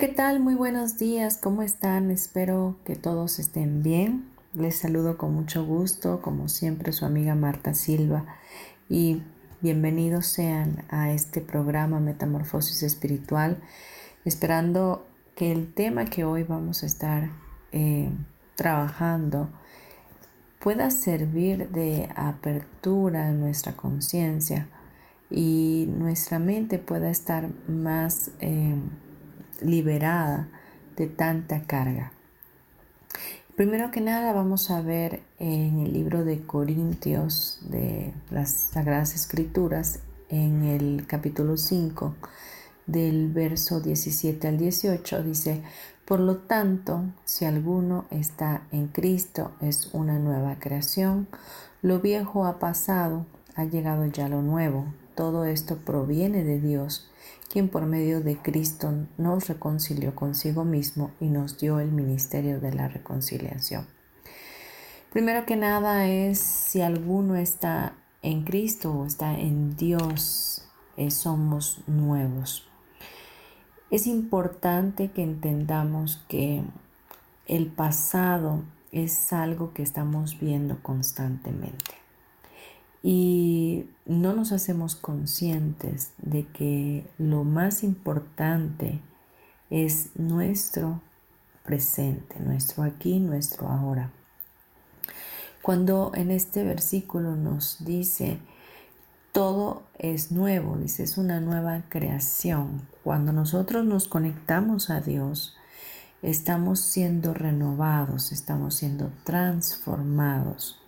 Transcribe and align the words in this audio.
¿Qué 0.00 0.08
tal? 0.08 0.40
Muy 0.40 0.54
buenos 0.54 0.96
días, 0.96 1.36
¿cómo 1.36 1.60
están? 1.60 2.10
Espero 2.10 2.78
que 2.86 2.96
todos 2.96 3.38
estén 3.38 3.82
bien. 3.82 4.30
Les 4.54 4.78
saludo 4.78 5.18
con 5.18 5.34
mucho 5.34 5.66
gusto, 5.66 6.22
como 6.22 6.48
siempre, 6.48 6.92
su 6.92 7.04
amiga 7.04 7.34
Marta 7.34 7.74
Silva 7.74 8.24
y 8.88 9.22
bienvenidos 9.60 10.24
sean 10.24 10.84
a 10.88 11.12
este 11.12 11.42
programa 11.42 12.00
Metamorfosis 12.00 12.82
Espiritual, 12.82 13.58
esperando 14.24 15.06
que 15.36 15.52
el 15.52 15.70
tema 15.70 16.06
que 16.06 16.24
hoy 16.24 16.44
vamos 16.44 16.82
a 16.82 16.86
estar 16.86 17.28
eh, 17.70 18.08
trabajando 18.54 19.50
pueda 20.60 20.90
servir 20.90 21.68
de 21.68 22.08
apertura 22.16 23.28
a 23.28 23.32
nuestra 23.32 23.76
conciencia 23.76 24.66
y 25.28 25.90
nuestra 25.94 26.38
mente 26.38 26.78
pueda 26.78 27.10
estar 27.10 27.50
más... 27.68 28.30
Eh, 28.40 28.76
liberada 29.62 30.48
de 30.96 31.06
tanta 31.06 31.62
carga. 31.62 32.12
Primero 33.56 33.90
que 33.90 34.00
nada 34.00 34.32
vamos 34.32 34.70
a 34.70 34.80
ver 34.80 35.22
en 35.38 35.80
el 35.80 35.92
libro 35.92 36.24
de 36.24 36.40
Corintios 36.40 37.60
de 37.68 38.14
las 38.30 38.70
Sagradas 38.72 39.14
Escrituras, 39.14 40.00
en 40.30 40.62
el 40.62 41.06
capítulo 41.06 41.56
5, 41.56 42.14
del 42.86 43.30
verso 43.30 43.80
17 43.80 44.48
al 44.48 44.56
18, 44.56 45.22
dice, 45.22 45.62
por 46.06 46.20
lo 46.20 46.38
tanto, 46.38 47.02
si 47.24 47.44
alguno 47.44 48.06
está 48.10 48.62
en 48.72 48.88
Cristo, 48.88 49.52
es 49.60 49.90
una 49.92 50.18
nueva 50.18 50.56
creación, 50.58 51.28
lo 51.82 52.00
viejo 52.00 52.46
ha 52.46 52.58
pasado, 52.58 53.26
ha 53.56 53.64
llegado 53.64 54.06
ya 54.06 54.28
lo 54.28 54.40
nuevo, 54.42 54.86
todo 55.14 55.44
esto 55.44 55.76
proviene 55.76 56.44
de 56.44 56.60
Dios 56.60 57.09
quien 57.48 57.68
por 57.68 57.86
medio 57.86 58.20
de 58.20 58.36
Cristo 58.36 58.92
nos 59.18 59.48
reconcilió 59.48 60.14
consigo 60.14 60.64
mismo 60.64 61.12
y 61.20 61.26
nos 61.26 61.58
dio 61.58 61.80
el 61.80 61.90
ministerio 61.90 62.60
de 62.60 62.72
la 62.72 62.88
reconciliación. 62.88 63.86
Primero 65.12 65.44
que 65.44 65.56
nada 65.56 66.06
es 66.06 66.38
si 66.38 66.80
alguno 66.80 67.36
está 67.36 67.96
en 68.22 68.44
Cristo 68.44 68.92
o 68.92 69.06
está 69.06 69.38
en 69.38 69.76
Dios, 69.76 70.68
eh, 70.96 71.10
somos 71.10 71.82
nuevos. 71.88 72.68
Es 73.90 74.06
importante 74.06 75.10
que 75.10 75.22
entendamos 75.22 76.24
que 76.28 76.62
el 77.46 77.66
pasado 77.66 78.62
es 78.92 79.32
algo 79.32 79.72
que 79.72 79.82
estamos 79.82 80.38
viendo 80.38 80.80
constantemente 80.82 81.99
y 83.02 83.86
no 84.04 84.34
nos 84.34 84.52
hacemos 84.52 84.94
conscientes 84.94 86.12
de 86.18 86.46
que 86.48 87.06
lo 87.18 87.44
más 87.44 87.82
importante 87.82 89.00
es 89.70 90.10
nuestro 90.16 91.00
presente, 91.64 92.38
nuestro 92.40 92.82
aquí, 92.82 93.18
nuestro 93.20 93.68
ahora. 93.68 94.10
Cuando 95.62 96.12
en 96.14 96.30
este 96.30 96.64
versículo 96.64 97.36
nos 97.36 97.84
dice, 97.84 98.38
todo 99.32 99.84
es 99.98 100.32
nuevo, 100.32 100.76
dice, 100.76 101.04
es 101.04 101.16
una 101.16 101.40
nueva 101.40 101.84
creación. 101.88 102.88
Cuando 103.04 103.32
nosotros 103.32 103.84
nos 103.84 104.08
conectamos 104.08 104.90
a 104.90 105.00
Dios, 105.00 105.56
estamos 106.22 106.80
siendo 106.80 107.32
renovados, 107.32 108.32
estamos 108.32 108.74
siendo 108.74 109.10
transformados 109.24 110.80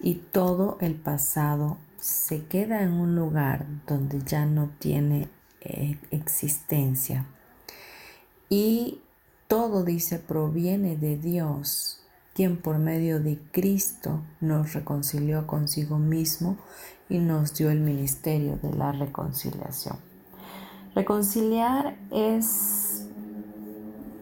y 0.00 0.14
todo 0.14 0.78
el 0.80 0.94
pasado 0.94 1.78
se 1.98 2.44
queda 2.44 2.82
en 2.82 2.92
un 2.92 3.16
lugar 3.16 3.66
donde 3.86 4.22
ya 4.24 4.46
no 4.46 4.70
tiene 4.78 5.28
eh, 5.60 5.98
existencia. 6.10 7.26
Y 8.48 9.00
todo, 9.48 9.84
dice, 9.84 10.18
proviene 10.18 10.96
de 10.96 11.16
Dios, 11.16 12.00
quien 12.34 12.56
por 12.58 12.78
medio 12.78 13.20
de 13.20 13.38
Cristo 13.50 14.22
nos 14.40 14.74
reconcilió 14.74 15.46
consigo 15.46 15.98
mismo 15.98 16.56
y 17.08 17.18
nos 17.18 17.54
dio 17.54 17.70
el 17.70 17.80
ministerio 17.80 18.58
de 18.62 18.72
la 18.74 18.92
reconciliación. 18.92 19.96
Reconciliar 20.94 21.96
es 22.10 23.06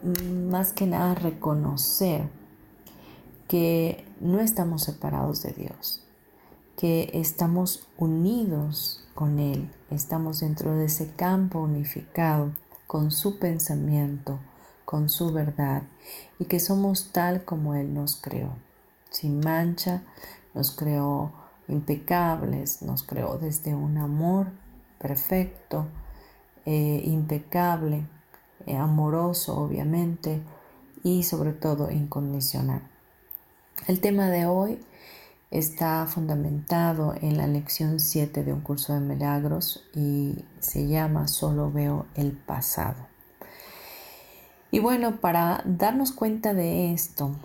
mm, 0.02 0.50
más 0.50 0.72
que 0.72 0.86
nada 0.86 1.14
reconocer 1.14 2.28
que 3.49 4.06
no 4.21 4.41
estamos 4.41 4.82
separados 4.82 5.43
de 5.43 5.53
Dios, 5.53 6.03
que 6.77 7.10
estamos 7.15 7.87
unidos 7.99 9.05
con 9.15 9.38
Él, 9.38 9.71
estamos 9.91 10.41
dentro 10.41 10.77
de 10.77 10.87
ese 10.87 11.10
campo 11.15 11.60
unificado 11.60 12.53
con 12.87 13.10
su 13.10 13.38
pensamiento, 13.38 14.38
con 14.84 15.09
su 15.09 15.33
verdad 15.33 15.83
y 16.38 16.47
que 16.47 16.60
somos 16.60 17.10
tal 17.12 17.44
como 17.44 17.75
Él 17.75 17.94
nos 17.94 18.16
creó, 18.16 18.56
sin 19.10 19.41
mancha, 19.41 20.03
nos 20.54 20.71
creó 20.71 21.33
impecables, 21.69 22.83
nos 22.83 23.03
creó 23.03 23.38
desde 23.38 23.75
un 23.75 23.99
amor 23.99 24.49
perfecto, 24.99 25.87
eh, 26.65 27.03
impecable, 27.04 28.06
eh, 28.66 28.77
amoroso 28.77 29.56
obviamente 29.59 30.43
y 31.03 31.22
sobre 31.25 31.53
todo 31.53 31.91
incondicional. 31.91 32.94
El 33.86 34.00
tema 34.00 34.30
de 34.30 34.46
hoy 34.46 34.78
está 35.50 36.06
fundamentado 36.06 37.14
en 37.20 37.36
la 37.36 37.46
lección 37.46 38.00
7 38.00 38.42
de 38.42 38.50
un 38.50 38.62
curso 38.62 38.94
de 38.94 39.00
milagros 39.00 39.84
y 39.94 40.42
se 40.58 40.88
llama 40.88 41.28
Solo 41.28 41.70
veo 41.70 42.06
el 42.14 42.32
pasado. 42.32 43.06
Y 44.70 44.78
bueno, 44.78 45.20
para 45.20 45.60
darnos 45.66 46.12
cuenta 46.12 46.54
de 46.54 46.94
esto, 46.94 47.36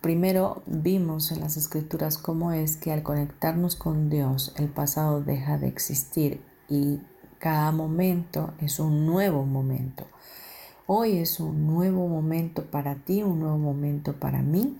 primero 0.00 0.62
vimos 0.64 1.30
en 1.32 1.40
las 1.40 1.58
escrituras 1.58 2.16
cómo 2.16 2.52
es 2.52 2.78
que 2.78 2.90
al 2.90 3.02
conectarnos 3.02 3.76
con 3.76 4.08
Dios 4.08 4.54
el 4.56 4.68
pasado 4.68 5.20
deja 5.20 5.58
de 5.58 5.68
existir 5.68 6.40
y 6.70 7.02
cada 7.38 7.72
momento 7.72 8.54
es 8.58 8.80
un 8.80 9.04
nuevo 9.04 9.44
momento. 9.44 10.06
Hoy 10.86 11.18
es 11.18 11.40
un 11.40 11.66
nuevo 11.66 12.08
momento 12.08 12.64
para 12.64 12.94
ti, 12.94 13.22
un 13.22 13.40
nuevo 13.40 13.58
momento 13.58 14.14
para 14.14 14.40
mí 14.40 14.78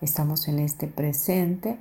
Estamos 0.00 0.48
en 0.48 0.58
este 0.58 0.86
presente 0.86 1.78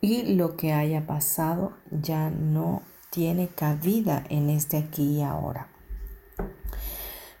y 0.00 0.34
lo 0.34 0.56
que 0.56 0.72
haya 0.72 1.06
pasado 1.06 1.72
ya 1.90 2.30
no 2.30 2.82
tiene 3.10 3.48
cabida 3.48 4.24
en 4.28 4.50
este 4.50 4.78
aquí 4.78 5.18
y 5.18 5.22
ahora. 5.22 5.68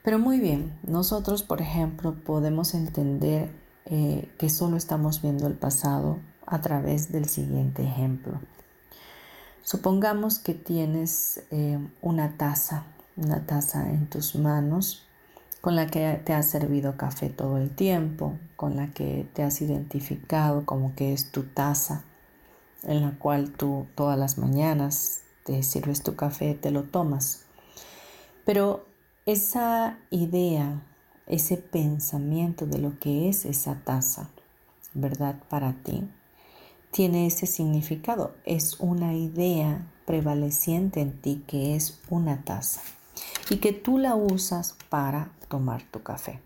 Pero 0.02 0.18
muy 0.18 0.40
bien, 0.40 0.78
nosotros, 0.82 1.42
por 1.42 1.60
ejemplo, 1.60 2.14
podemos 2.24 2.74
entender 2.74 3.50
eh, 3.86 4.30
que 4.38 4.50
solo 4.50 4.76
estamos 4.76 5.22
viendo 5.22 5.46
el 5.46 5.54
pasado 5.54 6.18
a 6.46 6.60
través 6.60 7.12
del 7.12 7.26
siguiente 7.26 7.84
ejemplo. 7.84 8.40
Supongamos 9.62 10.38
que 10.38 10.54
tienes 10.54 11.42
eh, 11.50 11.78
una 12.00 12.36
taza, 12.36 12.84
una 13.16 13.46
taza 13.46 13.90
en 13.90 14.08
tus 14.08 14.34
manos 14.34 15.06
con 15.60 15.76
la 15.76 15.86
que 15.86 16.20
te 16.24 16.32
has 16.32 16.48
servido 16.48 16.96
café 16.96 17.28
todo 17.28 17.58
el 17.58 17.70
tiempo, 17.70 18.38
con 18.56 18.76
la 18.76 18.88
que 18.88 19.26
te 19.34 19.42
has 19.42 19.60
identificado 19.60 20.64
como 20.64 20.94
que 20.94 21.12
es 21.12 21.30
tu 21.30 21.42
taza, 21.44 22.04
en 22.82 23.02
la 23.02 23.18
cual 23.18 23.52
tú 23.52 23.86
todas 23.94 24.18
las 24.18 24.38
mañanas 24.38 25.22
te 25.44 25.62
sirves 25.62 26.02
tu 26.02 26.16
café, 26.16 26.54
te 26.54 26.70
lo 26.70 26.84
tomas. 26.84 27.44
Pero 28.44 28.86
esa 29.26 29.98
idea 30.10 30.82
ese 31.30 31.56
pensamiento 31.56 32.66
de 32.66 32.78
lo 32.78 32.98
que 32.98 33.28
es 33.28 33.44
esa 33.44 33.76
taza, 33.84 34.30
¿verdad? 34.94 35.36
Para 35.48 35.74
ti, 35.84 36.02
tiene 36.90 37.26
ese 37.26 37.46
significado. 37.46 38.34
Es 38.44 38.80
una 38.80 39.14
idea 39.14 39.86
prevaleciente 40.06 41.00
en 41.00 41.12
ti 41.20 41.44
que 41.46 41.76
es 41.76 42.00
una 42.10 42.42
taza 42.42 42.80
y 43.48 43.58
que 43.58 43.72
tú 43.72 43.98
la 43.98 44.16
usas 44.16 44.74
para 44.88 45.30
tomar 45.50 45.82
tu 45.90 46.02
café. 46.02 46.40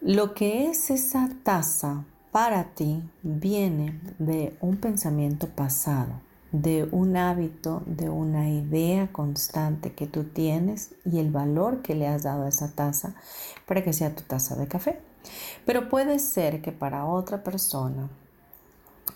Lo 0.00 0.34
que 0.34 0.68
es 0.68 0.90
esa 0.90 1.28
taza 1.44 2.04
para 2.32 2.64
ti 2.74 3.02
viene 3.22 4.00
de 4.18 4.56
un 4.60 4.76
pensamiento 4.76 5.48
pasado, 5.48 6.20
de 6.50 6.88
un 6.90 7.16
hábito, 7.16 7.82
de 7.86 8.08
una 8.08 8.48
idea 8.48 9.12
constante 9.12 9.92
que 9.92 10.06
tú 10.06 10.24
tienes 10.24 10.94
y 11.04 11.18
el 11.18 11.30
valor 11.30 11.82
que 11.82 11.94
le 11.94 12.08
has 12.08 12.22
dado 12.22 12.44
a 12.44 12.48
esa 12.48 12.72
taza 12.72 13.14
para 13.66 13.84
que 13.84 13.92
sea 13.92 14.14
tu 14.14 14.22
taza 14.22 14.56
de 14.56 14.66
café. 14.66 15.00
Pero 15.66 15.88
puede 15.88 16.18
ser 16.18 16.62
que 16.62 16.72
para 16.72 17.04
otra 17.04 17.42
persona 17.42 18.08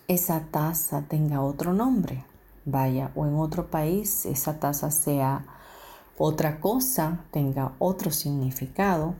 esa 0.08 0.40
taza 0.50 1.02
tenga 1.08 1.40
otro 1.40 1.72
nombre, 1.72 2.25
vaya, 2.64 3.12
o 3.14 3.26
en 3.26 3.37
otro 3.37 3.70
país 3.70 4.26
esa 4.26 4.58
taza 4.58 4.90
sea 4.90 5.46
otra 6.19 6.61
cosa, 6.61 7.25
tenga 7.31 7.75
otro 7.79 8.11
significado 8.11 9.14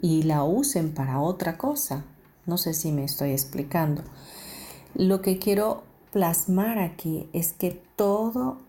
y 0.00 0.22
la 0.22 0.44
usen 0.44 0.92
para 0.92 1.20
otra 1.20 1.58
cosa. 1.58 2.04
No 2.46 2.58
sé 2.58 2.74
si 2.74 2.92
me 2.92 3.04
estoy 3.04 3.32
explicando. 3.32 4.02
Lo 4.94 5.20
que 5.20 5.38
quiero 5.38 5.82
plasmar 6.12 6.78
aquí 6.78 7.28
es 7.32 7.52
que 7.52 7.82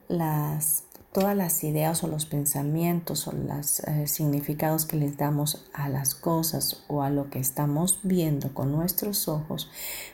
las, 0.08 0.86
todas 1.14 1.38
las 1.38 1.64
ideas 1.64 2.04
o 2.04 2.08
los 2.08 2.26
pensamientos 2.26 3.28
o 3.28 3.32
los 3.32 3.80
eh, 3.82 4.08
significados 4.08 4.86
que 4.86 4.98
les 4.98 5.18
damos 5.18 5.66
a 5.74 5.88
las 5.88 6.16
cosas 6.16 6.84
o 6.88 7.04
a 7.04 7.12
lo 7.12 7.30
que 7.30 7.40
estamos 7.40 8.00
viendo 8.02 8.54
con 8.54 8.72
nuestros 8.72 9.28
ojos 9.28 9.70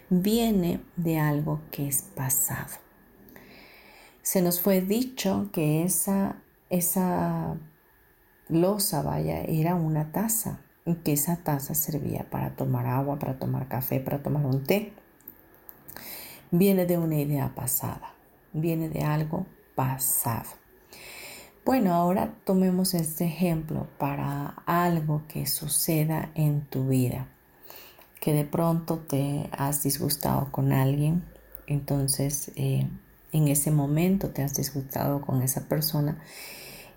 viene 0.10 0.82
de 0.98 1.18
algo 1.18 1.62
que 1.72 1.88
es 1.88 2.02
pasado. 2.02 2.74
Se 4.22 4.42
nos 4.42 4.60
fue 4.60 4.82
dicho 4.82 5.50
que 5.54 5.84
esa, 5.84 6.42
esa 6.78 7.56
losa, 8.50 9.02
vaya, 9.02 9.42
era 9.42 9.76
una 9.76 10.12
taza 10.12 10.60
que 11.04 11.14
esa 11.14 11.38
taza 11.38 11.74
servía 11.74 12.28
para 12.30 12.56
tomar 12.56 12.86
agua, 12.86 13.18
para 13.18 13.40
tomar 13.40 13.68
café, 13.68 14.00
para 14.00 14.22
tomar 14.22 14.46
un 14.46 14.64
té. 14.64 14.94
Viene 16.52 16.86
de 16.86 16.98
una 16.98 17.16
idea 17.16 17.54
pasada, 17.56 18.14
viene 18.54 18.90
de 18.90 19.02
algo 19.02 19.46
pasado. 19.74 20.50
Bueno, 21.66 21.96
ahora 21.96 22.36
tomemos 22.44 22.94
este 22.94 23.26
ejemplo 23.26 23.88
para 23.98 24.50
algo 24.68 25.24
que 25.28 25.48
suceda 25.48 26.30
en 26.36 26.62
tu 26.62 26.88
vida, 26.88 27.28
que 28.22 28.34
de 28.34 28.44
pronto 28.44 29.00
te 29.00 29.50
has 29.52 29.82
disgustado 29.82 30.52
con 30.52 30.72
alguien, 30.72 31.26
entonces 31.66 32.52
eh, 32.56 32.88
en 33.32 33.48
ese 33.48 33.72
momento 33.72 34.30
te 34.30 34.44
has 34.44 34.54
disgustado 34.54 35.22
con 35.22 35.42
esa 35.42 35.68
persona 35.68 36.20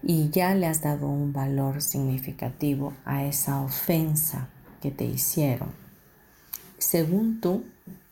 y 0.02 0.30
ya 0.30 0.54
le 0.54 0.66
has 0.66 0.82
dado 0.82 1.08
un 1.08 1.32
valor 1.32 1.82
significativo 1.82 2.94
a 3.04 3.24
esa 3.24 3.60
ofensa 3.62 4.48
que 4.80 4.90
te 4.90 5.04
hicieron. 5.04 5.70
Según 6.78 7.40
tú, 7.40 7.64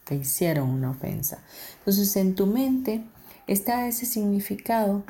te 0.05 0.17
hicieron 0.17 0.71
una 0.71 0.91
ofensa. 0.91 1.43
Entonces 1.79 2.17
en 2.17 2.35
tu 2.35 2.47
mente 2.47 3.05
está 3.47 3.87
ese 3.87 4.07
significado 4.07 5.05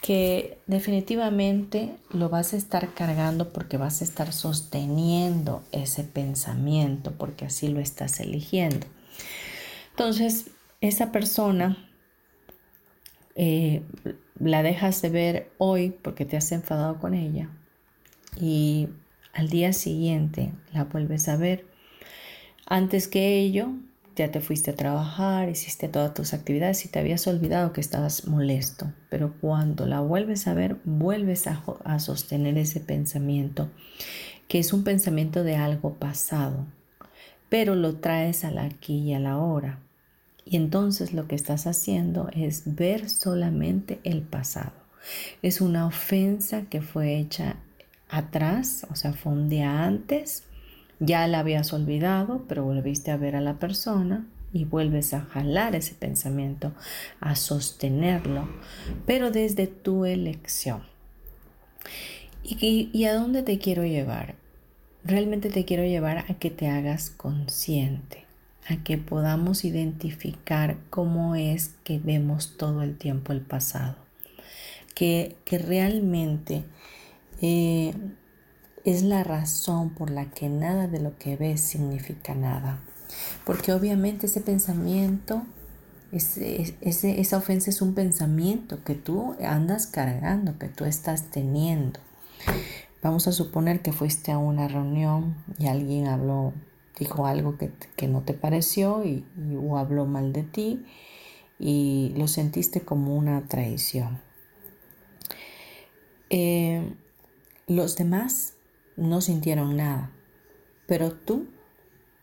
que 0.00 0.58
definitivamente 0.66 1.96
lo 2.10 2.28
vas 2.28 2.52
a 2.52 2.58
estar 2.58 2.92
cargando 2.92 3.54
porque 3.54 3.78
vas 3.78 4.02
a 4.02 4.04
estar 4.04 4.34
sosteniendo 4.34 5.64
ese 5.72 6.04
pensamiento 6.04 7.12
porque 7.12 7.46
así 7.46 7.68
lo 7.68 7.80
estás 7.80 8.20
eligiendo. 8.20 8.86
Entonces, 9.90 10.50
esa 10.82 11.10
persona 11.10 11.78
eh, 13.34 13.82
la 14.38 14.62
dejas 14.62 15.00
de 15.02 15.10
ver 15.10 15.50
hoy 15.58 15.90
porque 16.02 16.24
te 16.24 16.36
has 16.36 16.50
enfadado 16.52 16.98
con 16.98 17.14
ella 17.14 17.50
y 18.40 18.88
al 19.32 19.48
día 19.48 19.72
siguiente 19.72 20.52
la 20.72 20.84
vuelves 20.84 21.28
a 21.28 21.36
ver. 21.36 21.66
Antes 22.66 23.08
que 23.08 23.38
ello, 23.38 23.70
ya 24.16 24.30
te 24.30 24.40
fuiste 24.40 24.70
a 24.70 24.76
trabajar, 24.76 25.48
hiciste 25.48 25.88
todas 25.88 26.14
tus 26.14 26.34
actividades 26.34 26.84
y 26.84 26.88
te 26.88 27.00
habías 27.00 27.26
olvidado 27.26 27.72
que 27.72 27.80
estabas 27.80 28.26
molesto. 28.26 28.92
Pero 29.10 29.34
cuando 29.40 29.86
la 29.86 30.00
vuelves 30.00 30.46
a 30.46 30.54
ver, 30.54 30.76
vuelves 30.84 31.46
a, 31.46 31.98
sostener 31.98 32.56
ese 32.56 32.80
pensamiento, 32.80 33.70
que 34.48 34.60
es 34.60 34.72
un 34.72 34.84
pensamiento 34.84 35.42
de 35.42 35.56
algo 35.56 35.94
pasado, 35.94 36.66
pero 37.48 37.74
lo 37.74 37.96
traes 37.96 38.44
a 38.44 38.50
la 38.50 38.64
aquí 38.64 38.98
y 38.98 39.14
a 39.14 39.20
la 39.20 39.38
hora. 39.38 39.80
Y 40.44 40.56
entonces 40.56 41.12
lo 41.12 41.26
que 41.26 41.34
estás 41.34 41.66
haciendo 41.66 42.28
es 42.32 42.74
ver 42.74 43.08
solamente 43.08 44.00
el 44.04 44.22
pasado. 44.22 44.72
Es 45.42 45.60
una 45.60 45.86
ofensa 45.86 46.62
que 46.62 46.80
fue 46.80 47.18
hecha 47.18 47.56
atrás, 48.08 48.86
o 48.90 48.96
sea, 48.96 49.12
fue 49.12 49.32
un 49.32 49.48
día 49.48 49.84
antes, 49.84 50.44
ya 51.00 51.26
la 51.26 51.40
habías 51.40 51.72
olvidado, 51.72 52.44
pero 52.48 52.64
volviste 52.64 53.10
a 53.10 53.16
ver 53.16 53.36
a 53.36 53.40
la 53.40 53.58
persona 53.58 54.26
y 54.52 54.64
vuelves 54.64 55.14
a 55.14 55.22
jalar 55.22 55.74
ese 55.74 55.94
pensamiento, 55.94 56.72
a 57.20 57.34
sostenerlo, 57.36 58.48
pero 59.06 59.30
desde 59.30 59.66
tu 59.66 60.04
elección. 60.04 60.82
¿Y, 62.42 62.90
y 62.92 63.04
a 63.06 63.14
dónde 63.14 63.42
te 63.42 63.58
quiero 63.58 63.84
llevar? 63.84 64.36
Realmente 65.02 65.50
te 65.50 65.64
quiero 65.64 65.84
llevar 65.84 66.18
a 66.18 66.34
que 66.34 66.50
te 66.50 66.68
hagas 66.68 67.10
consciente 67.10 68.23
a 68.68 68.82
que 68.82 68.98
podamos 68.98 69.64
identificar 69.64 70.78
cómo 70.90 71.34
es 71.34 71.74
que 71.84 71.98
vemos 71.98 72.56
todo 72.56 72.82
el 72.82 72.96
tiempo 72.96 73.32
el 73.32 73.40
pasado, 73.40 73.96
que, 74.94 75.36
que 75.44 75.58
realmente 75.58 76.64
eh, 77.42 77.94
es 78.84 79.02
la 79.02 79.24
razón 79.24 79.90
por 79.90 80.10
la 80.10 80.30
que 80.30 80.48
nada 80.48 80.88
de 80.88 81.00
lo 81.00 81.18
que 81.18 81.36
ves 81.36 81.60
significa 81.60 82.34
nada, 82.34 82.80
porque 83.44 83.72
obviamente 83.72 84.26
ese 84.26 84.40
pensamiento, 84.40 85.42
ese, 86.12 86.76
esa 86.80 87.36
ofensa 87.36 87.70
es 87.70 87.82
un 87.82 87.94
pensamiento 87.94 88.82
que 88.84 88.94
tú 88.94 89.36
andas 89.44 89.86
cargando, 89.86 90.58
que 90.58 90.68
tú 90.68 90.84
estás 90.84 91.30
teniendo. 91.30 92.00
Vamos 93.02 93.26
a 93.26 93.32
suponer 93.32 93.82
que 93.82 93.92
fuiste 93.92 94.32
a 94.32 94.38
una 94.38 94.68
reunión 94.68 95.34
y 95.58 95.66
alguien 95.66 96.06
habló 96.06 96.54
dijo 96.98 97.26
algo 97.26 97.56
que, 97.58 98.08
no 98.08 98.22
te 98.22 98.34
pareció 98.34 99.04
y, 99.04 99.24
o 99.56 99.78
habló 99.78 100.06
mal 100.06 100.32
de 100.32 100.42
ti 100.42 100.84
y 101.58 102.12
lo 102.16 102.28
sentiste 102.28 102.82
como 102.82 103.16
una 103.16 103.46
traición. 103.46 104.20
Eh, 106.30 106.94
los 107.66 107.96
demás 107.96 108.54
no 108.96 109.20
sintieron 109.20 109.76
nada, 109.76 110.10
pero 110.86 111.12
tú 111.12 111.48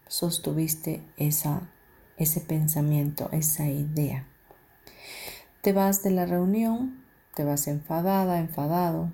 sostuviste 0.08 1.02
esa, 1.18 1.72
ese 2.18 2.42
pensamiento, 2.42 3.30
esa 3.32 3.68
idea. 3.68 4.28
Te 5.62 5.74
vas 5.74 6.04
de 6.04 6.12
la 6.12 6.26
reunión, 6.26 7.04
te 7.36 7.44
vas 7.44 7.68
enfadada, 7.68 8.40
enfadado, 8.40 9.12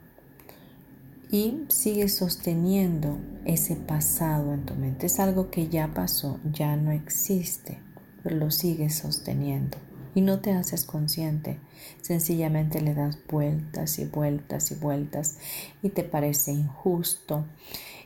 y 1.30 1.66
sigues 1.68 2.16
sosteniendo 2.16 3.18
ese 3.46 3.76
pasado 3.76 4.54
en 4.54 4.66
tu 4.66 4.76
mente. 4.76 5.08
Es 5.08 5.20
algo 5.20 5.50
que 5.50 5.68
ya 5.68 5.94
pasó, 5.94 6.40
ya 6.52 6.76
no 6.76 6.92
existe, 6.92 7.80
pero 8.24 8.38
lo 8.38 8.52
sigues 8.52 8.96
sosteniendo 8.96 9.78
y 10.16 10.22
no 10.22 10.40
te 10.40 10.52
haces 10.52 10.84
consciente. 10.84 11.60
Sencillamente 12.02 12.82
le 12.82 12.94
das 12.94 13.20
vueltas 13.30 14.00
y 14.00 14.06
vueltas 14.06 14.72
y 14.72 14.76
vueltas 14.76 15.38
y 15.84 15.90
te 15.90 16.04
parece 16.04 16.54
injusto 16.54 17.46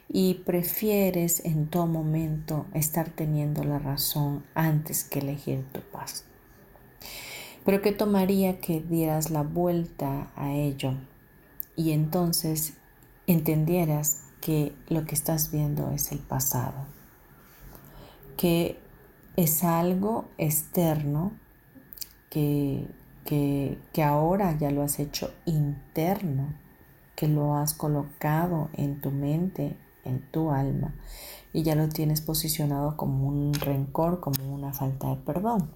y 0.09 0.35
prefieres 0.45 1.45
en 1.45 1.67
todo 1.67 1.87
momento 1.87 2.65
estar 2.73 3.09
teniendo 3.09 3.63
la 3.63 3.79
razón 3.79 4.43
antes 4.55 5.05
que 5.05 5.19
elegir 5.19 5.63
tu 5.71 5.79
paz. 5.79 6.25
Pero 7.63 7.81
¿qué 7.81 7.91
tomaría 7.91 8.59
que 8.59 8.81
dieras 8.81 9.29
la 9.29 9.43
vuelta 9.43 10.31
a 10.35 10.51
ello? 10.51 10.95
Y 11.77 11.91
entonces 11.91 12.73
entendieras 13.27 14.23
que 14.41 14.73
lo 14.89 15.05
que 15.05 15.15
estás 15.15 15.51
viendo 15.51 15.91
es 15.91 16.11
el 16.11 16.19
pasado, 16.19 16.85
que 18.37 18.79
es 19.35 19.63
algo 19.63 20.25
externo 20.37 21.31
que, 22.29 22.87
que, 23.25 23.77
que 23.93 24.03
ahora 24.03 24.57
ya 24.57 24.71
lo 24.71 24.83
has 24.83 24.99
hecho 24.99 25.31
interno, 25.45 26.53
que 27.15 27.27
lo 27.27 27.55
has 27.55 27.73
colocado 27.73 28.69
en 28.73 28.99
tu 28.99 29.11
mente, 29.11 29.77
en 30.03 30.29
tu 30.31 30.51
alma, 30.51 30.95
y 31.53 31.63
ya 31.63 31.75
lo 31.75 31.87
tienes 31.89 32.21
posicionado 32.21 32.97
como 32.97 33.27
un 33.27 33.53
rencor, 33.53 34.19
como 34.19 34.53
una 34.53 34.73
falta 34.73 35.09
de 35.09 35.17
perdón. 35.17 35.71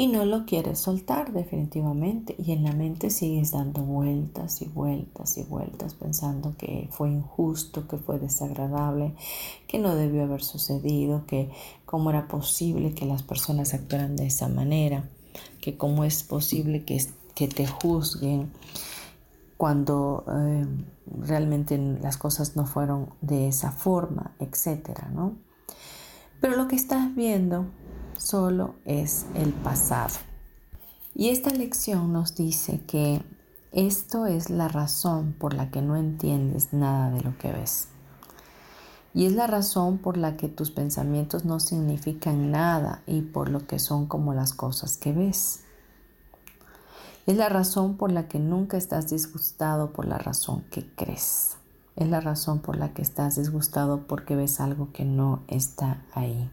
Y 0.00 0.06
no 0.06 0.24
lo 0.24 0.46
quieres 0.46 0.78
soltar 0.78 1.30
definitivamente 1.34 2.34
y 2.38 2.52
en 2.52 2.64
la 2.64 2.72
mente 2.72 3.10
sigues 3.10 3.52
dando 3.52 3.82
vueltas 3.82 4.62
y 4.62 4.64
vueltas 4.64 5.36
y 5.36 5.42
vueltas 5.42 5.92
pensando 5.92 6.54
que 6.56 6.88
fue 6.90 7.10
injusto, 7.10 7.86
que 7.86 7.98
fue 7.98 8.18
desagradable, 8.18 9.14
que 9.68 9.78
no 9.78 9.94
debió 9.94 10.22
haber 10.22 10.42
sucedido, 10.42 11.26
que 11.26 11.50
cómo 11.84 12.08
era 12.08 12.28
posible 12.28 12.94
que 12.94 13.04
las 13.04 13.22
personas 13.22 13.74
actuaran 13.74 14.16
de 14.16 14.28
esa 14.28 14.48
manera, 14.48 15.10
que 15.60 15.76
cómo 15.76 16.04
es 16.04 16.22
posible 16.22 16.82
que, 16.86 17.04
que 17.34 17.46
te 17.46 17.66
juzguen 17.66 18.50
cuando 19.58 20.24
eh, 20.34 20.66
realmente 21.20 21.76
las 21.76 22.16
cosas 22.16 22.56
no 22.56 22.64
fueron 22.64 23.10
de 23.20 23.48
esa 23.48 23.70
forma, 23.70 24.34
etcétera, 24.38 25.10
¿no? 25.10 25.36
Pero 26.40 26.56
lo 26.56 26.68
que 26.68 26.76
estás 26.76 27.14
viendo 27.14 27.66
solo 28.20 28.74
es 28.84 29.26
el 29.34 29.52
pasado. 29.52 30.14
Y 31.14 31.30
esta 31.30 31.50
lección 31.50 32.12
nos 32.12 32.36
dice 32.36 32.80
que 32.86 33.22
esto 33.72 34.26
es 34.26 34.50
la 34.50 34.68
razón 34.68 35.32
por 35.32 35.54
la 35.54 35.70
que 35.70 35.82
no 35.82 35.96
entiendes 35.96 36.72
nada 36.72 37.10
de 37.10 37.22
lo 37.22 37.36
que 37.38 37.52
ves. 37.52 37.88
Y 39.12 39.26
es 39.26 39.32
la 39.32 39.46
razón 39.46 39.98
por 39.98 40.16
la 40.16 40.36
que 40.36 40.48
tus 40.48 40.70
pensamientos 40.70 41.44
no 41.44 41.58
significan 41.58 42.52
nada 42.52 43.02
y 43.06 43.22
por 43.22 43.48
lo 43.48 43.66
que 43.66 43.78
son 43.80 44.06
como 44.06 44.34
las 44.34 44.52
cosas 44.52 44.96
que 44.96 45.12
ves. 45.12 45.60
Es 47.26 47.36
la 47.36 47.48
razón 47.48 47.96
por 47.96 48.12
la 48.12 48.28
que 48.28 48.38
nunca 48.38 48.76
estás 48.76 49.10
disgustado 49.10 49.92
por 49.92 50.06
la 50.06 50.18
razón 50.18 50.62
que 50.70 50.86
crees. 50.94 51.56
Es 51.96 52.08
la 52.08 52.20
razón 52.20 52.60
por 52.60 52.76
la 52.76 52.94
que 52.94 53.02
estás 53.02 53.36
disgustado 53.36 54.06
porque 54.06 54.36
ves 54.36 54.60
algo 54.60 54.92
que 54.92 55.04
no 55.04 55.42
está 55.48 56.02
ahí. 56.12 56.50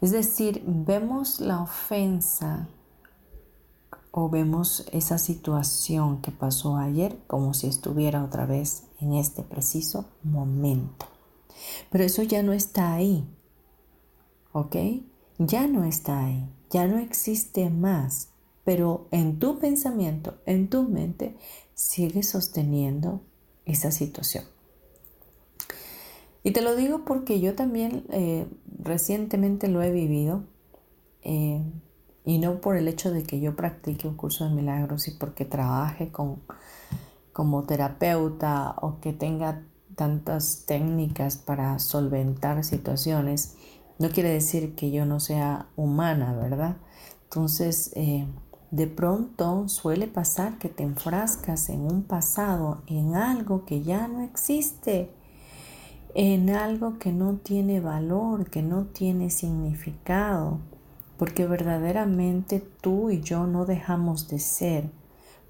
Es 0.00 0.12
decir, 0.12 0.62
vemos 0.66 1.40
la 1.40 1.62
ofensa 1.62 2.68
o 4.10 4.28
vemos 4.28 4.86
esa 4.92 5.18
situación 5.18 6.20
que 6.20 6.32
pasó 6.32 6.76
ayer 6.76 7.18
como 7.26 7.54
si 7.54 7.66
estuviera 7.66 8.24
otra 8.24 8.46
vez 8.46 8.84
en 9.00 9.14
este 9.14 9.42
preciso 9.42 10.06
momento. 10.22 11.06
Pero 11.90 12.04
eso 12.04 12.22
ya 12.22 12.42
no 12.42 12.52
está 12.52 12.94
ahí. 12.94 13.28
¿Ok? 14.52 14.76
Ya 15.38 15.66
no 15.66 15.84
está 15.84 16.24
ahí. 16.24 16.48
Ya 16.70 16.86
no 16.86 16.98
existe 16.98 17.68
más 17.70 18.30
pero 18.64 19.08
en 19.10 19.38
tu 19.38 19.58
pensamiento, 19.58 20.38
en 20.46 20.68
tu 20.68 20.84
mente, 20.84 21.36
sigue 21.74 22.22
sosteniendo 22.22 23.20
esa 23.64 23.90
situación. 23.90 24.44
Y 26.42 26.52
te 26.52 26.62
lo 26.62 26.74
digo 26.74 27.04
porque 27.04 27.40
yo 27.40 27.54
también 27.54 28.04
eh, 28.10 28.46
recientemente 28.78 29.68
lo 29.68 29.82
he 29.82 29.90
vivido, 29.92 30.44
eh, 31.22 31.62
y 32.24 32.38
no 32.38 32.60
por 32.60 32.76
el 32.76 32.88
hecho 32.88 33.10
de 33.10 33.22
que 33.22 33.40
yo 33.40 33.56
practique 33.56 34.06
un 34.06 34.16
curso 34.16 34.48
de 34.48 34.54
milagros 34.54 35.08
y 35.08 35.12
porque 35.12 35.44
trabaje 35.44 36.10
con, 36.10 36.42
como 37.32 37.64
terapeuta 37.64 38.76
o 38.80 39.00
que 39.00 39.12
tenga 39.12 39.62
tantas 39.96 40.64
técnicas 40.66 41.36
para 41.36 41.78
solventar 41.78 42.62
situaciones, 42.64 43.56
no 43.98 44.10
quiere 44.10 44.30
decir 44.30 44.74
que 44.74 44.90
yo 44.90 45.04
no 45.04 45.20
sea 45.20 45.68
humana, 45.76 46.34
¿verdad? 46.34 46.76
Entonces, 47.24 47.92
eh, 47.96 48.26
de 48.70 48.86
pronto 48.86 49.68
suele 49.68 50.06
pasar 50.06 50.58
que 50.58 50.68
te 50.68 50.84
enfrascas 50.84 51.68
en 51.68 51.80
un 51.80 52.04
pasado, 52.04 52.82
en 52.86 53.14
algo 53.14 53.64
que 53.64 53.82
ya 53.82 54.08
no 54.08 54.22
existe, 54.22 55.10
en 56.14 56.50
algo 56.50 56.98
que 56.98 57.12
no 57.12 57.36
tiene 57.36 57.80
valor, 57.80 58.50
que 58.50 58.62
no 58.62 58.86
tiene 58.86 59.30
significado, 59.30 60.58
porque 61.18 61.46
verdaderamente 61.46 62.60
tú 62.80 63.10
y 63.10 63.20
yo 63.20 63.46
no 63.46 63.66
dejamos 63.66 64.28
de 64.28 64.38
ser 64.38 64.90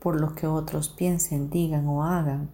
por 0.01 0.21
lo 0.21 0.35
que 0.35 0.47
otros 0.47 0.89
piensen, 0.89 1.51
digan 1.51 1.87
o 1.87 2.05
hagan, 2.05 2.51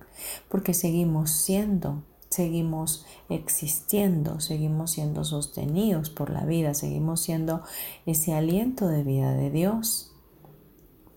porque 0.48 0.74
seguimos 0.74 1.30
siendo, 1.30 2.02
seguimos 2.28 3.06
existiendo, 3.28 4.40
seguimos 4.40 4.92
siendo 4.92 5.24
sostenidos 5.24 6.10
por 6.10 6.30
la 6.30 6.44
vida, 6.44 6.74
seguimos 6.74 7.20
siendo 7.20 7.62
ese 8.04 8.34
aliento 8.34 8.88
de 8.88 9.04
vida 9.04 9.32
de 9.32 9.50
Dios 9.50 10.12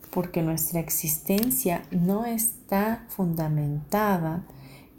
porque 0.09 0.41
nuestra 0.41 0.79
existencia 0.79 1.83
no 1.91 2.25
está 2.25 3.05
fundamentada 3.09 4.43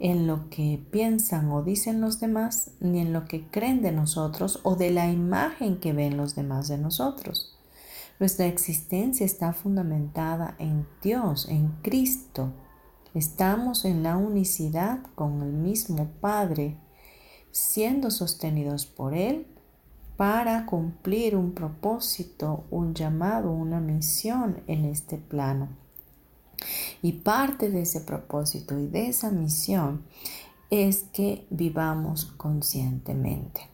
en 0.01 0.25
lo 0.25 0.49
que 0.49 0.83
piensan 0.89 1.51
o 1.51 1.61
dicen 1.61 2.01
los 2.01 2.19
demás, 2.19 2.71
ni 2.79 2.99
en 2.99 3.13
lo 3.13 3.25
que 3.25 3.47
creen 3.47 3.83
de 3.83 3.91
nosotros 3.91 4.59
o 4.63 4.75
de 4.75 4.89
la 4.89 5.11
imagen 5.11 5.79
que 5.79 5.93
ven 5.93 6.17
los 6.17 6.33
demás 6.35 6.67
de 6.67 6.79
nosotros. 6.79 7.55
Nuestra 8.19 8.47
existencia 8.47 9.25
está 9.25 9.53
fundamentada 9.53 10.55
en 10.57 10.87
Dios, 11.03 11.47
en 11.49 11.67
Cristo. 11.83 12.51
Estamos 13.13 13.85
en 13.85 14.01
la 14.01 14.17
unicidad 14.17 15.03
con 15.13 15.43
el 15.43 15.53
mismo 15.53 16.09
Padre, 16.19 16.77
siendo 17.51 18.09
sostenidos 18.09 18.87
por 18.87 19.13
Él 19.13 19.45
para 20.17 20.65
cumplir 20.65 21.35
un 21.35 21.53
propósito, 21.53 22.63
un 22.71 22.95
llamado, 22.95 23.51
una 23.51 23.79
misión 23.79 24.61
en 24.65 24.85
este 24.85 25.17
plano. 25.17 25.80
Y 27.01 27.13
parte 27.13 27.69
de 27.69 27.81
ese 27.81 28.01
propósito 28.01 28.79
y 28.79 28.87
de 28.87 29.07
esa 29.07 29.31
misión 29.31 30.03
es 30.69 31.03
que 31.13 31.45
vivamos 31.49 32.25
conscientemente, 32.25 33.67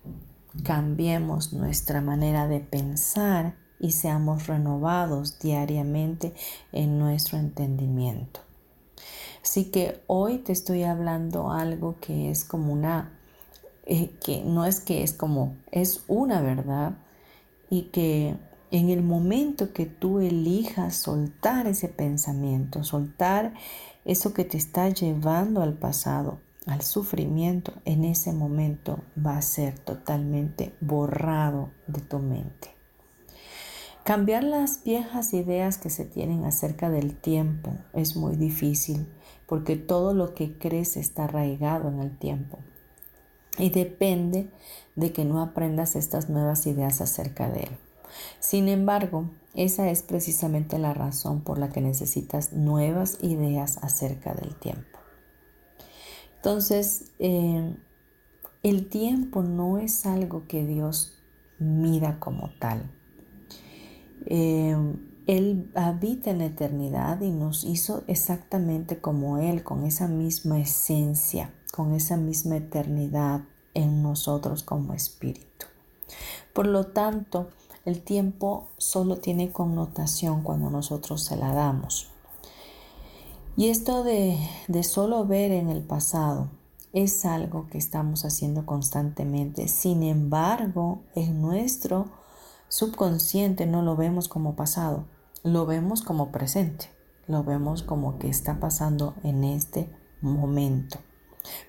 cambiemos 0.64 1.54
nuestra 1.54 2.02
manera 2.02 2.48
de 2.48 2.60
pensar 2.60 3.56
y 3.80 3.92
seamos 3.92 4.48
renovados 4.48 5.40
diariamente 5.40 6.34
en 6.72 6.98
nuestro 6.98 7.38
entendimiento. 7.38 8.40
Así 9.44 9.66
que 9.66 10.02
hoy 10.08 10.40
te 10.40 10.52
estoy 10.52 10.84
hablando 10.84 11.52
algo 11.52 11.98
que 12.00 12.32
es 12.32 12.44
como 12.44 12.74
una 12.74 13.18
eh, 13.90 14.12
que 14.22 14.44
no 14.44 14.66
es 14.66 14.82
que 14.82 15.02
es 15.02 15.14
como, 15.14 15.56
es 15.72 16.04
una 16.10 16.42
verdad 16.42 16.98
y 17.70 17.84
que 17.84 18.36
en 18.72 18.90
el 18.90 19.02
momento 19.02 19.74
que 19.74 19.86
tú 19.86 20.20
elijas 20.20 20.96
soltar 20.96 21.68
ese 21.68 21.88
pensamiento, 21.88 22.84
soltar 22.84 23.54
eso 24.06 24.34
que 24.34 24.44
te 24.44 24.58
está 24.58 24.90
llevando 24.90 25.62
al 25.62 25.74
pasado, 25.74 26.40
al 26.66 26.82
sufrimiento, 26.82 27.74
en 27.86 28.04
ese 28.04 28.34
momento 28.34 29.00
va 29.18 29.38
a 29.38 29.42
ser 29.42 29.80
totalmente 29.80 30.74
borrado 30.82 31.72
de 31.88 32.02
tu 32.02 32.20
mente. 32.20 32.76
Cambiar 34.04 34.44
las 34.44 34.84
viejas 34.84 35.34
ideas 35.34 35.78
que 35.78 35.90
se 35.90 36.06
tienen 36.06 36.46
acerca 36.46 36.90
del 36.90 37.16
tiempo 37.16 37.74
es 37.94 38.16
muy 38.16 38.36
difícil 38.38 39.08
porque 39.48 39.76
todo 39.76 40.14
lo 40.14 40.34
que 40.34 40.58
crees 40.58 40.98
está 40.98 41.26
arraigado 41.26 41.90
en 41.90 42.00
el 42.00 42.18
tiempo 42.18 42.60
y 43.58 43.70
depende 43.70 44.50
de 44.96 45.12
que 45.12 45.26
no 45.26 45.42
aprendas 45.42 45.96
estas 45.96 46.30
nuevas 46.30 46.68
ideas 46.68 47.02
acerca 47.02 47.50
de 47.50 47.64
él. 47.64 47.78
Sin 48.40 48.68
embargo, 48.68 49.30
esa 49.54 49.90
es 49.90 50.04
precisamente 50.04 50.78
la 50.78 50.94
razón 50.94 51.42
por 51.42 51.58
la 51.58 51.70
que 51.70 51.82
necesitas 51.82 52.54
nuevas 52.54 53.18
ideas 53.22 53.78
acerca 53.82 54.34
del 54.34 54.56
tiempo. 54.56 55.00
Entonces, 56.36 57.12
eh, 57.20 57.76
el 58.64 58.90
tiempo 58.90 59.44
no 59.44 59.78
es 59.78 60.06
algo 60.06 60.48
que 60.48 60.66
Dios 60.66 61.20
mida 61.60 62.20
como 62.20 62.52
tal. 62.60 62.92
Eh, 64.26 64.76
él 65.26 65.72
habita 65.76 66.30
en 66.32 66.38
la 66.38 66.46
eternidad 66.46 67.20
y 67.22 67.32
nos 67.32 67.64
hizo 67.66 68.04
exactamente 68.08 69.00
como 69.00 69.40
Él, 69.40 69.64
con 69.64 69.84
esa 69.84 70.08
misma 70.08 70.60
esencia 70.60 71.52
con 71.78 71.94
esa 71.94 72.18
misma 72.18 72.58
eternidad 72.58 73.42
en 73.76 74.02
nosotros 74.02 74.64
como 74.64 74.94
espíritu. 74.94 75.68
Por 76.52 76.66
lo 76.66 76.88
tanto, 76.88 77.50
el 77.88 78.02
tiempo 78.02 78.68
solo 78.78 79.18
tiene 79.18 79.52
connotación 79.52 80.44
cuando 80.44 80.70
nosotros 80.70 81.24
se 81.24 81.38
la 81.38 81.54
damos. 81.54 82.10
Y 83.56 83.70
esto 83.70 84.04
de, 84.04 84.38
de 84.68 84.84
solo 84.84 85.26
ver 85.26 85.52
en 85.52 85.70
el 85.70 85.82
pasado 85.84 86.50
es 86.92 87.24
algo 87.24 87.68
que 87.72 87.78
estamos 87.78 88.26
haciendo 88.26 88.66
constantemente. 88.66 89.70
Sin 89.70 90.04
embargo, 90.04 91.00
en 91.16 91.42
nuestro 91.42 92.08
subconsciente 92.68 93.66
no 93.66 93.82
lo 93.82 93.96
vemos 93.96 94.28
como 94.28 94.58
pasado, 94.58 95.06
lo 95.44 95.66
vemos 95.66 96.02
como 96.02 96.30
presente, 96.34 96.90
lo 97.26 97.46
vemos 97.46 97.84
como 97.84 98.20
que 98.20 98.28
está 98.28 98.60
pasando 98.60 99.16
en 99.24 99.46
este 99.46 99.90
momento 100.20 101.00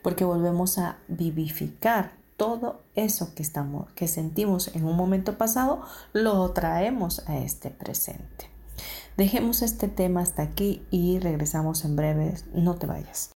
porque 0.03 0.25
volvemos 0.25 0.79
a 0.79 0.99
vivificar 1.09 2.18
todo 2.39 2.81
eso 2.95 3.35
que, 3.35 3.43
estamos, 3.43 3.91
que 3.93 4.09
sentimos 4.09 4.75
en 4.75 4.87
un 4.87 4.97
momento 4.97 5.37
pasado, 5.37 5.83
lo 6.15 6.51
traemos 6.53 7.29
a 7.29 7.37
este 7.37 7.69
presente. 7.69 8.49
Dejemos 9.19 9.61
este 9.61 9.89
tema 9.89 10.23
hasta 10.23 10.43
aquí 10.43 10.87
y 10.91 11.19
regresamos 11.19 11.85
en 11.85 11.97
breve. 11.97 12.35
No 12.55 12.77
te 12.77 12.87
vayas. 12.87 13.33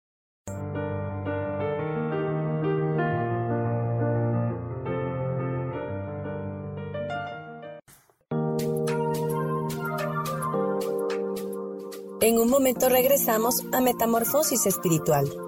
En 12.21 12.39
un 12.39 12.51
momento 12.51 12.89
regresamos 12.89 13.65
a 13.73 13.81
Metamorfosis 13.81 14.67
Espiritual. 14.67 15.48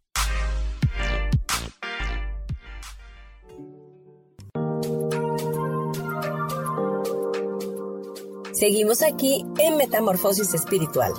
Seguimos 8.61 9.01
aquí 9.01 9.43
en 9.57 9.75
Metamorfosis 9.75 10.53
Espiritual. 10.53 11.11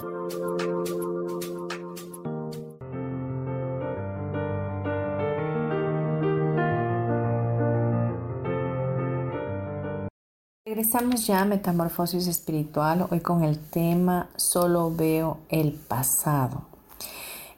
Regresamos 10.65 11.27
ya 11.27 11.41
a 11.41 11.45
Metamorfosis 11.45 12.29
Espiritual, 12.29 13.09
hoy 13.11 13.19
con 13.19 13.43
el 13.43 13.59
tema 13.59 14.31
Solo 14.37 14.95
veo 14.95 15.41
el 15.49 15.73
pasado. 15.73 16.69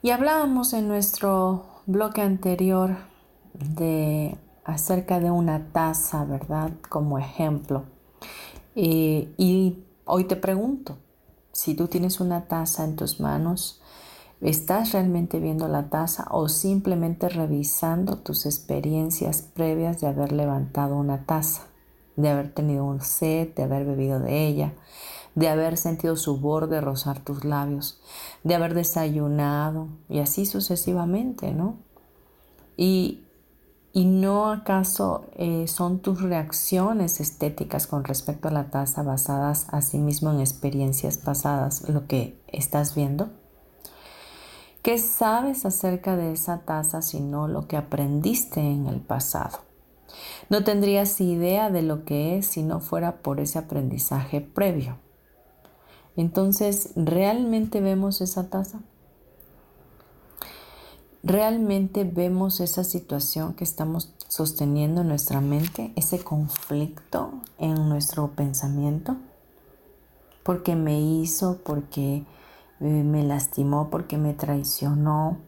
Y 0.00 0.12
hablábamos 0.12 0.72
en 0.72 0.88
nuestro 0.88 1.66
bloque 1.84 2.22
anterior 2.22 2.96
de 3.52 4.38
acerca 4.64 5.20
de 5.20 5.30
una 5.30 5.72
taza, 5.72 6.24
¿verdad? 6.24 6.70
Como 6.88 7.18
ejemplo. 7.18 7.84
Eh, 8.76 9.32
y 9.36 9.84
hoy 10.04 10.24
te 10.24 10.36
pregunto, 10.36 10.98
si 11.52 11.74
tú 11.74 11.88
tienes 11.88 12.20
una 12.20 12.46
taza 12.46 12.84
en 12.84 12.96
tus 12.96 13.20
manos, 13.20 13.80
¿estás 14.40 14.92
realmente 14.92 15.38
viendo 15.38 15.68
la 15.68 15.88
taza 15.90 16.26
o 16.30 16.48
simplemente 16.48 17.28
revisando 17.28 18.18
tus 18.18 18.46
experiencias 18.46 19.42
previas 19.42 20.00
de 20.00 20.08
haber 20.08 20.32
levantado 20.32 20.96
una 20.96 21.24
taza? 21.24 21.68
de 22.16 22.28
haber 22.28 22.52
tenido 22.52 22.84
un 22.84 23.00
sed, 23.00 23.54
de 23.54 23.64
haber 23.64 23.84
bebido 23.84 24.20
de 24.20 24.46
ella, 24.46 24.72
de 25.34 25.48
haber 25.48 25.76
sentido 25.76 26.16
su 26.16 26.38
borde 26.38 26.80
rozar 26.80 27.18
tus 27.20 27.44
labios, 27.44 28.00
de 28.44 28.54
haber 28.54 28.74
desayunado 28.74 29.88
y 30.08 30.20
así 30.20 30.46
sucesivamente, 30.46 31.52
¿no? 31.52 31.76
Y, 32.76 33.23
no 33.94 34.50
acaso 34.50 35.26
eh, 35.36 35.68
son 35.68 36.00
tus 36.00 36.20
reacciones 36.20 37.20
estéticas 37.20 37.86
con 37.86 38.02
respecto 38.02 38.48
a 38.48 38.50
la 38.50 38.68
taza 38.68 39.04
basadas 39.04 39.68
a 39.70 39.82
sí 39.82 39.98
mismo 39.98 40.32
en 40.32 40.40
experiencias 40.40 41.16
pasadas 41.16 41.88
lo 41.88 42.08
que 42.08 42.36
estás 42.48 42.96
viendo. 42.96 43.30
¿Qué 44.82 44.98
sabes 44.98 45.64
acerca 45.64 46.16
de 46.16 46.32
esa 46.32 46.62
taza 46.62 47.02
sino 47.02 47.46
lo 47.46 47.68
que 47.68 47.76
aprendiste 47.76 48.60
en 48.60 48.88
el 48.88 49.00
pasado? 49.00 49.60
No 50.50 50.64
tendrías 50.64 51.20
idea 51.20 51.70
de 51.70 51.82
lo 51.82 52.04
que 52.04 52.36
es 52.36 52.46
si 52.48 52.64
no 52.64 52.80
fuera 52.80 53.22
por 53.22 53.38
ese 53.38 53.60
aprendizaje 53.60 54.40
previo. 54.40 54.98
Entonces, 56.16 56.90
¿realmente 56.96 57.80
vemos 57.80 58.20
esa 58.20 58.50
taza? 58.50 58.80
¿Realmente 61.24 62.04
vemos 62.04 62.60
esa 62.60 62.84
situación 62.84 63.54
que 63.54 63.64
estamos 63.64 64.14
sosteniendo 64.28 65.00
en 65.00 65.08
nuestra 65.08 65.40
mente, 65.40 65.92
ese 65.96 66.22
conflicto 66.22 67.32
en 67.58 67.88
nuestro 67.88 68.32
pensamiento? 68.32 69.16
Porque 70.42 70.76
me 70.76 71.00
hizo, 71.00 71.60
porque 71.64 72.26
eh, 72.80 72.84
me 72.84 73.24
lastimó, 73.24 73.88
porque 73.88 74.18
me 74.18 74.34
traicionó, 74.34 75.38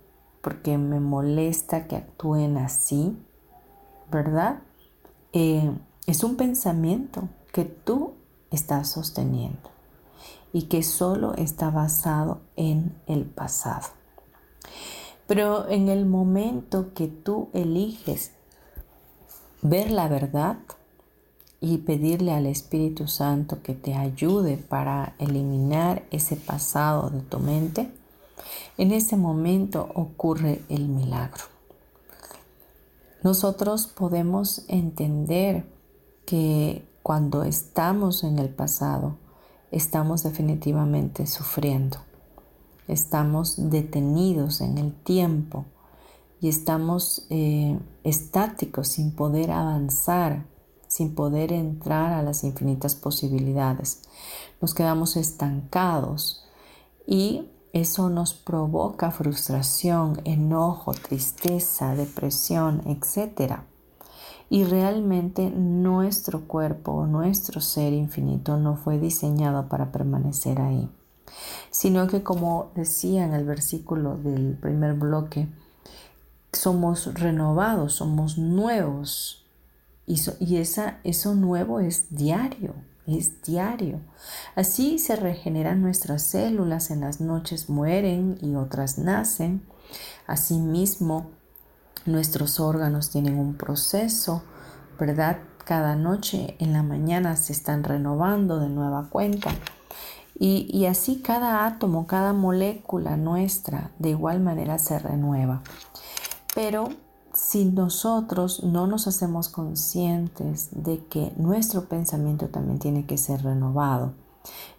porque 0.40 0.78
me 0.78 0.98
molesta 0.98 1.86
que 1.86 1.96
actúen 1.96 2.56
así. 2.56 3.16
¿verdad? 4.10 4.60
Eh, 5.32 5.70
es 6.06 6.24
un 6.24 6.36
pensamiento 6.36 7.28
que 7.52 7.64
tú 7.64 8.14
estás 8.50 8.88
sosteniendo 8.88 9.70
y 10.52 10.62
que 10.62 10.82
solo 10.82 11.34
está 11.34 11.70
basado 11.70 12.40
en 12.56 12.96
el 13.06 13.24
pasado. 13.24 13.88
Pero 15.26 15.68
en 15.68 15.88
el 15.88 16.06
momento 16.06 16.92
que 16.94 17.08
tú 17.08 17.48
eliges 17.52 18.32
ver 19.62 19.90
la 19.90 20.08
verdad 20.08 20.58
y 21.60 21.78
pedirle 21.78 22.32
al 22.32 22.46
Espíritu 22.46 23.08
Santo 23.08 23.62
que 23.62 23.74
te 23.74 23.94
ayude 23.94 24.56
para 24.56 25.14
eliminar 25.18 26.04
ese 26.10 26.36
pasado 26.36 27.10
de 27.10 27.20
tu 27.20 27.38
mente, 27.38 27.90
en 28.78 28.92
ese 28.92 29.16
momento 29.16 29.88
ocurre 29.94 30.62
el 30.68 30.86
milagro 30.88 31.56
nosotros 33.26 33.88
podemos 33.88 34.64
entender 34.68 35.66
que 36.26 36.88
cuando 37.02 37.42
estamos 37.42 38.22
en 38.22 38.38
el 38.38 38.50
pasado, 38.50 39.16
estamos 39.72 40.22
definitivamente 40.22 41.26
sufriendo. 41.26 41.98
Estamos 42.88 43.70
detenidos 43.70 44.60
en 44.60 44.78
el 44.78 44.92
tiempo 44.92 45.64
y 46.40 46.48
estamos 46.48 47.26
eh, 47.30 47.78
estáticos 48.04 48.88
sin 48.88 49.12
poder 49.12 49.50
avanzar, 49.50 50.46
sin 50.86 51.14
poder 51.14 51.52
entrar 51.52 52.12
a 52.12 52.22
las 52.22 52.44
infinitas 52.44 52.94
posibilidades. 52.94 54.02
Nos 54.60 54.74
quedamos 54.74 55.16
estancados 55.16 56.44
y 57.06 57.48
eso 57.72 58.08
nos 58.08 58.34
provoca 58.34 59.10
frustración, 59.10 60.20
enojo, 60.24 60.92
tristeza, 60.94 61.94
depresión, 61.94 62.82
etc. 62.86 63.60
Y 64.48 64.64
realmente 64.64 65.50
nuestro 65.50 66.46
cuerpo, 66.46 67.06
nuestro 67.06 67.60
ser 67.60 67.92
infinito 67.92 68.56
no 68.56 68.76
fue 68.76 68.98
diseñado 68.98 69.68
para 69.68 69.92
permanecer 69.92 70.60
ahí, 70.60 70.88
sino 71.70 72.06
que 72.06 72.22
como 72.22 72.70
decía 72.74 73.24
en 73.24 73.34
el 73.34 73.44
versículo 73.44 74.16
del 74.16 74.56
primer 74.60 74.94
bloque, 74.94 75.48
somos 76.52 77.14
renovados, 77.14 77.94
somos 77.94 78.38
nuevos. 78.38 79.44
Y, 80.06 80.20
y 80.40 80.56
esa, 80.56 80.98
eso 81.04 81.34
nuevo 81.34 81.80
es 81.80 82.14
diario, 82.14 82.74
es 83.06 83.42
diario. 83.42 84.00
Así 84.54 84.98
se 84.98 85.16
regeneran 85.16 85.82
nuestras 85.82 86.22
células, 86.22 86.90
en 86.90 87.00
las 87.00 87.20
noches 87.20 87.68
mueren 87.68 88.38
y 88.40 88.54
otras 88.54 88.98
nacen. 88.98 89.62
Asimismo, 90.26 91.30
nuestros 92.06 92.60
órganos 92.60 93.10
tienen 93.10 93.38
un 93.38 93.54
proceso, 93.54 94.42
¿verdad? 94.98 95.38
Cada 95.64 95.96
noche 95.96 96.56
en 96.60 96.72
la 96.72 96.82
mañana 96.82 97.36
se 97.36 97.52
están 97.52 97.82
renovando 97.82 98.60
de 98.60 98.68
nueva 98.68 99.08
cuenta. 99.10 99.50
Y, 100.38 100.84
así 100.84 101.22
cada 101.22 101.64
átomo, 101.64 102.06
cada 102.06 102.34
molécula 102.34 103.16
nuestra 103.16 103.90
de 103.98 104.10
igual 104.10 104.40
manera 104.40 104.78
se 104.78 104.98
renueva. 104.98 105.62
Pero 106.54 106.90
si 107.32 107.64
nosotros 107.64 108.62
no 108.62 108.86
nos 108.86 109.06
hacemos 109.06 109.48
conscientes 109.48 110.68
de 110.72 111.06
que 111.06 111.32
nuestro 111.38 111.86
pensamiento 111.86 112.48
también 112.48 112.78
tiene 112.78 113.06
que 113.06 113.16
ser 113.16 113.42
renovado, 113.42 114.12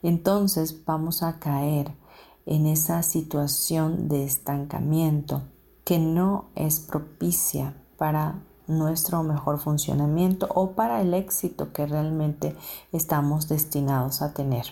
entonces 0.04 0.86
vamos 0.86 1.24
a 1.24 1.40
caer 1.40 1.92
en 2.46 2.68
esa 2.68 3.02
situación 3.02 4.10
de 4.10 4.24
estancamiento 4.24 5.42
que 5.84 5.98
no 5.98 6.46
es 6.56 6.80
propicia 6.80 7.74
para 7.98 8.44
nuestro 8.68 9.24
mejor 9.24 9.60
funcionamiento 9.60 10.48
o 10.54 10.72
para 10.72 11.02
el 11.02 11.14
éxito 11.14 11.74
que 11.74 11.88
realmente 11.88 12.56
estamos 12.92 13.48
destinados 13.48 14.22
a 14.22 14.34
tener. 14.34 14.66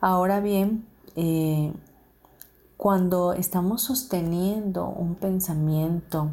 Ahora 0.00 0.40
bien, 0.40 0.86
eh, 1.14 1.72
cuando 2.76 3.32
estamos 3.32 3.82
sosteniendo 3.82 4.86
un 4.86 5.14
pensamiento 5.14 6.32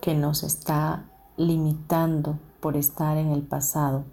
que 0.00 0.14
nos 0.14 0.44
está 0.44 1.10
limitando 1.36 2.38
por 2.60 2.76
estar 2.76 3.16
en 3.16 3.32
el 3.32 3.42
pasado, 3.42 4.04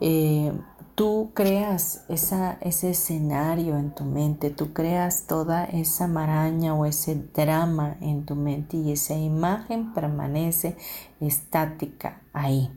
eh, 0.00 0.52
tú 0.94 1.32
creas 1.34 2.04
ese 2.08 2.90
escenario 2.90 3.76
en 3.76 3.92
tu 3.92 4.04
mente, 4.04 4.50
tú 4.50 4.72
creas 4.72 5.26
toda 5.26 5.64
esa 5.64 6.06
maraña 6.06 6.74
o 6.74 6.86
ese 6.86 7.16
drama 7.34 7.96
en 8.00 8.24
tu 8.24 8.36
mente 8.36 8.76
y 8.76 8.92
esa 8.92 9.14
imagen 9.14 9.92
permanece 9.92 10.76
estática 11.20 12.22
ahí. 12.32 12.70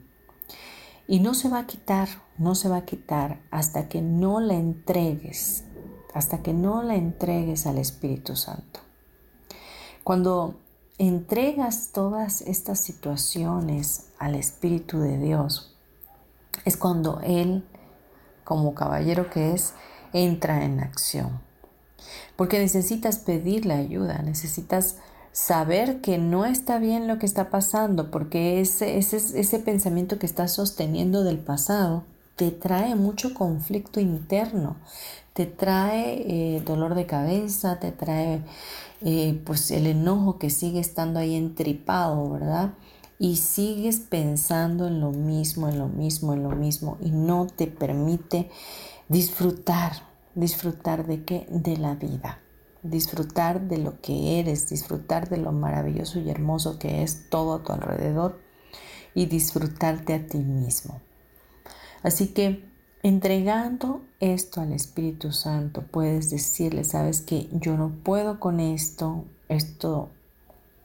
Y 1.08 1.20
no 1.20 1.34
se 1.34 1.50
va 1.50 1.60
a 1.60 1.68
quitar, 1.68 2.10
no 2.38 2.56
se 2.56 2.70
va 2.70 2.78
a 2.78 2.86
quitar 2.86 3.42
hasta 3.52 3.88
que 3.88 4.02
no 4.02 4.40
la 4.40 4.56
entregues, 4.56 5.64
hasta 6.14 6.42
que 6.42 6.54
no 6.54 6.82
la 6.82 6.96
entregues 6.96 7.68
al 7.68 7.78
Espíritu 7.78 8.36
Santo. 8.36 8.80
Cuando 10.04 10.60
entregas 10.98 11.90
todas 11.94 12.42
estas 12.42 12.80
situaciones 12.80 14.08
al 14.18 14.36
Espíritu 14.36 15.00
de 15.00 15.18
Dios, 15.18 15.76
es 16.64 16.78
cuando 16.78 17.20
Él 17.22 17.66
como 18.46 18.76
caballero 18.76 19.30
que 19.30 19.54
es, 19.54 19.74
entra 20.14 20.64
en 20.64 20.80
acción. 20.80 21.42
Porque 22.38 22.60
necesitas 22.60 23.18
pedirle 23.18 23.74
ayuda, 23.74 24.22
necesitas 24.22 24.98
saber 25.36 26.00
que 26.00 26.18
no 26.18 26.46
está 26.46 26.80
bien 26.80 27.10
lo 27.10 27.20
que 27.20 27.26
está 27.26 27.50
pasando, 27.50 28.10
porque 28.10 28.62
ese, 28.62 28.98
ese, 28.98 29.18
ese 29.18 29.60
pensamiento 29.60 30.18
que 30.18 30.26
estás 30.26 30.54
sosteniendo 30.54 31.26
del 31.26 31.40
pasado 31.40 32.06
te 32.38 32.52
trae 32.52 32.96
mucho 32.96 33.34
conflicto 33.34 34.00
interno, 34.00 34.78
te 35.34 35.46
trae 35.46 36.24
eh, 36.26 36.62
dolor 36.66 36.96
de 36.96 37.06
cabeza, 37.06 37.82
te 37.82 37.92
trae 37.92 38.44
eh, 39.02 39.42
pues 39.46 39.72
el 39.72 39.88
enojo 39.88 40.40
que 40.40 40.50
sigue 40.50 40.80
estando 40.80 41.20
ahí 41.20 41.36
entripado, 41.36 42.30
¿verdad? 42.30 42.72
y 43.20 43.36
sigues 43.36 44.00
pensando 44.00 44.88
en 44.88 45.02
lo 45.02 45.12
mismo, 45.12 45.68
en 45.68 45.80
lo 45.80 45.90
mismo, 45.90 46.34
en 46.34 46.44
lo 46.44 46.52
mismo 46.52 46.98
y 47.02 47.12
no 47.12 47.48
te 47.48 47.68
permite 47.68 48.50
disfrutar, 49.10 49.92
disfrutar 50.34 51.06
de 51.06 51.26
qué? 51.26 51.46
De 51.50 51.76
la 51.76 51.96
vida, 51.96 52.40
disfrutar 52.90 53.68
de 53.68 53.78
lo 53.78 54.00
que 54.02 54.40
eres, 54.40 54.70
disfrutar 54.70 55.30
de 55.30 55.38
lo 55.38 55.52
maravilloso 55.52 56.20
y 56.20 56.30
hermoso 56.30 56.80
que 56.80 57.04
es 57.04 57.30
todo 57.30 57.56
a 57.56 57.64
tu 57.64 57.74
alrededor 57.74 58.40
y 59.14 59.26
disfrutarte 59.26 60.14
a 60.14 60.28
ti 60.28 60.38
mismo. 60.40 61.02
Así 62.04 62.28
que 62.28 62.64
entregando 63.02 64.02
esto 64.20 64.62
al 64.62 64.74
Espíritu 64.74 65.32
Santo, 65.32 65.84
puedes 65.90 66.30
decirle, 66.30 66.84
sabes 66.84 67.22
que 67.22 67.50
yo 67.52 67.78
no 67.78 67.92
puedo 68.04 68.40
con 68.40 68.60
esto, 68.60 69.26
esto 69.48 70.10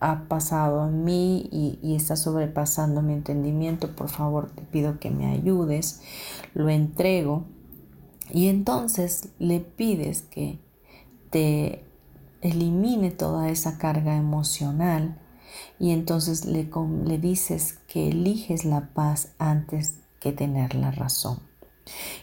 ha 0.01 0.29
pasado 0.29 0.89
en 0.89 1.05
mí 1.05 1.49
y, 1.53 1.95
está 1.95 2.17
sobrepasando 2.17 3.03
mi 3.03 3.13
entendimiento, 3.13 3.95
por 3.95 4.09
favor 4.09 4.51
te 4.51 4.63
pido 4.63 4.99
que 4.99 5.11
me 5.11 5.27
ayudes, 5.27 6.01
lo 6.55 6.71
entrego 6.71 7.45
y 8.33 8.49
entonces 8.49 9.29
le 9.39 9.61
pides 9.61 10.23
que 10.23 10.59
te 11.31 11.85
elimine 12.42 13.11
toda 13.11 13.50
esa 13.50 13.79
carga 13.79 14.16
emocional 14.16 15.18
y 15.79 15.90
entonces 15.90 16.44
le, 16.44 16.68
le 17.05 17.18
dices 17.18 17.79
que 17.87 18.09
eliges 18.09 18.64
la 18.64 18.88
paz 18.94 19.33
antes 19.38 19.96
que 20.20 20.33
tener 20.33 20.74
la 20.74 20.90
razón. 20.90 21.40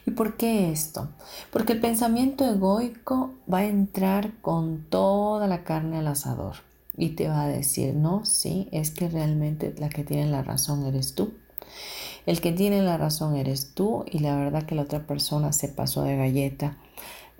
¿Y 0.05 0.11
por 0.11 0.37
qué 0.37 0.71
esto? 0.71 1.09
Porque 1.51 1.73
el 1.73 1.81
pensamiento 1.81 2.45
egoico 2.45 3.33
va 3.51 3.59
a 3.59 3.65
entrar 3.65 4.33
con 4.41 4.85
toda 4.89 5.47
la 5.47 5.63
carne 5.63 5.97
al 5.97 6.07
asador 6.07 6.57
y 6.95 7.09
te 7.09 7.27
va 7.27 7.43
a 7.43 7.47
decir, 7.47 7.93
no, 7.93 8.25
sí, 8.25 8.69
es 8.71 8.91
que 8.91 9.09
realmente 9.09 9.73
la 9.77 9.89
que 9.89 10.03
tiene 10.03 10.27
la 10.27 10.43
razón 10.43 10.85
eres 10.85 11.13
tú. 11.15 11.33
El 12.25 12.41
que 12.41 12.51
tiene 12.51 12.81
la 12.81 12.97
razón 12.97 13.35
eres 13.35 13.73
tú 13.73 14.03
y 14.11 14.19
la 14.19 14.35
verdad 14.35 14.63
que 14.63 14.75
la 14.75 14.81
otra 14.81 15.05
persona 15.05 15.53
se 15.53 15.69
pasó 15.69 16.03
de 16.03 16.17
galleta. 16.17 16.77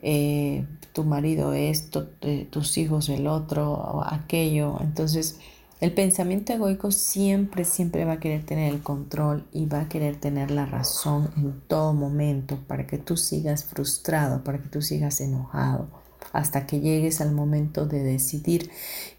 Eh, 0.02 0.66
tu 0.94 1.04
marido 1.04 1.54
esto, 1.54 2.10
eh, 2.22 2.48
tus 2.50 2.78
hijos 2.78 3.10
el 3.10 3.28
otro, 3.28 4.04
aquello. 4.06 4.78
Entonces, 4.82 5.40
el 5.80 5.94
pensamiento 5.94 6.54
egoico 6.54 6.92
siempre, 6.92 7.64
siempre 7.66 8.04
va 8.04 8.14
a 8.14 8.20
querer 8.20 8.44
tener 8.44 8.74
el 8.74 8.82
control 8.82 9.46
y 9.52 9.68
va 9.68 9.82
a 9.82 9.90
querer 9.90 10.16
tener 10.16 10.50
la 10.50 10.66
razón 10.66 11.30
en 11.38 11.62
todo 11.68 11.94
momento 11.94 12.58
para 12.68 12.88
que 12.88 12.98
tú 12.98 13.16
sigas 13.16 13.66
frustrado, 13.66 14.44
para 14.44 14.60
que 14.60 14.70
tú 14.70 14.82
sigas 14.82 15.22
enojado 15.22 15.88
hasta 16.34 16.66
que 16.66 16.80
llegues 16.80 17.22
al 17.22 17.32
momento 17.32 17.86
de 17.86 18.04
decidir 18.04 18.70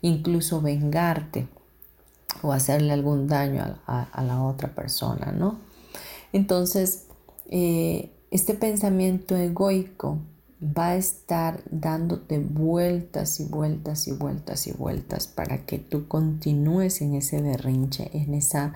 incluso 0.03 0.61
vengarte 0.61 1.49
o 2.43 2.53
hacerle 2.53 2.93
algún 2.93 3.27
daño 3.27 3.79
a, 3.87 4.23
la 4.23 4.43
otra 4.43 4.75
persona, 4.75 5.33
¿no? 5.33 5.59
Entonces, 6.33 7.07
eh, 7.51 8.11
este 8.31 8.55
pensamiento 8.55 9.37
egoico 9.37 10.19
va 10.63 10.89
a 10.89 10.97
estar 10.97 11.63
dándote 11.71 12.39
vueltas 12.39 13.39
y 13.41 13.45
vueltas 13.45 14.09
y 14.09 14.13
vueltas 14.13 14.67
y 14.67 14.73
vueltas 14.73 15.29
para 15.29 15.65
que 15.65 15.79
tú 15.79 16.09
continúes 16.09 17.01
en 17.01 17.15
ese 17.15 17.41
berrinche, 17.41 18.11
en, 18.13 18.35
esa, 18.35 18.75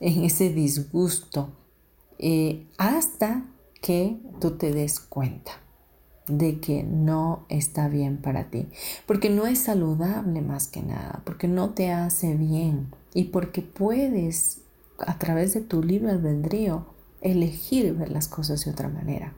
en 0.00 0.24
ese 0.24 0.50
disgusto, 0.50 1.50
eh, 2.18 2.66
hasta 2.76 3.46
que 3.80 4.20
tú 4.40 4.52
te 4.52 4.72
des 4.72 5.00
cuenta 5.00 5.52
de 6.28 6.60
que 6.60 6.82
no 6.82 7.46
está 7.48 7.88
bien 7.88 8.18
para 8.18 8.50
ti, 8.50 8.68
porque 9.06 9.30
no 9.30 9.46
es 9.46 9.60
saludable 9.60 10.40
más 10.42 10.66
que 10.66 10.82
nada, 10.82 11.22
porque 11.24 11.48
no 11.48 11.70
te 11.70 11.92
hace 11.92 12.34
bien 12.34 12.88
y 13.14 13.24
porque 13.24 13.62
puedes 13.62 14.62
a 14.98 15.18
través 15.18 15.54
de 15.54 15.60
tu 15.60 15.82
libre 15.82 16.10
albedrío 16.10 16.86
elegir 17.20 17.94
ver 17.94 18.10
las 18.10 18.28
cosas 18.28 18.64
de 18.64 18.70
otra 18.70 18.88
manera, 18.88 19.34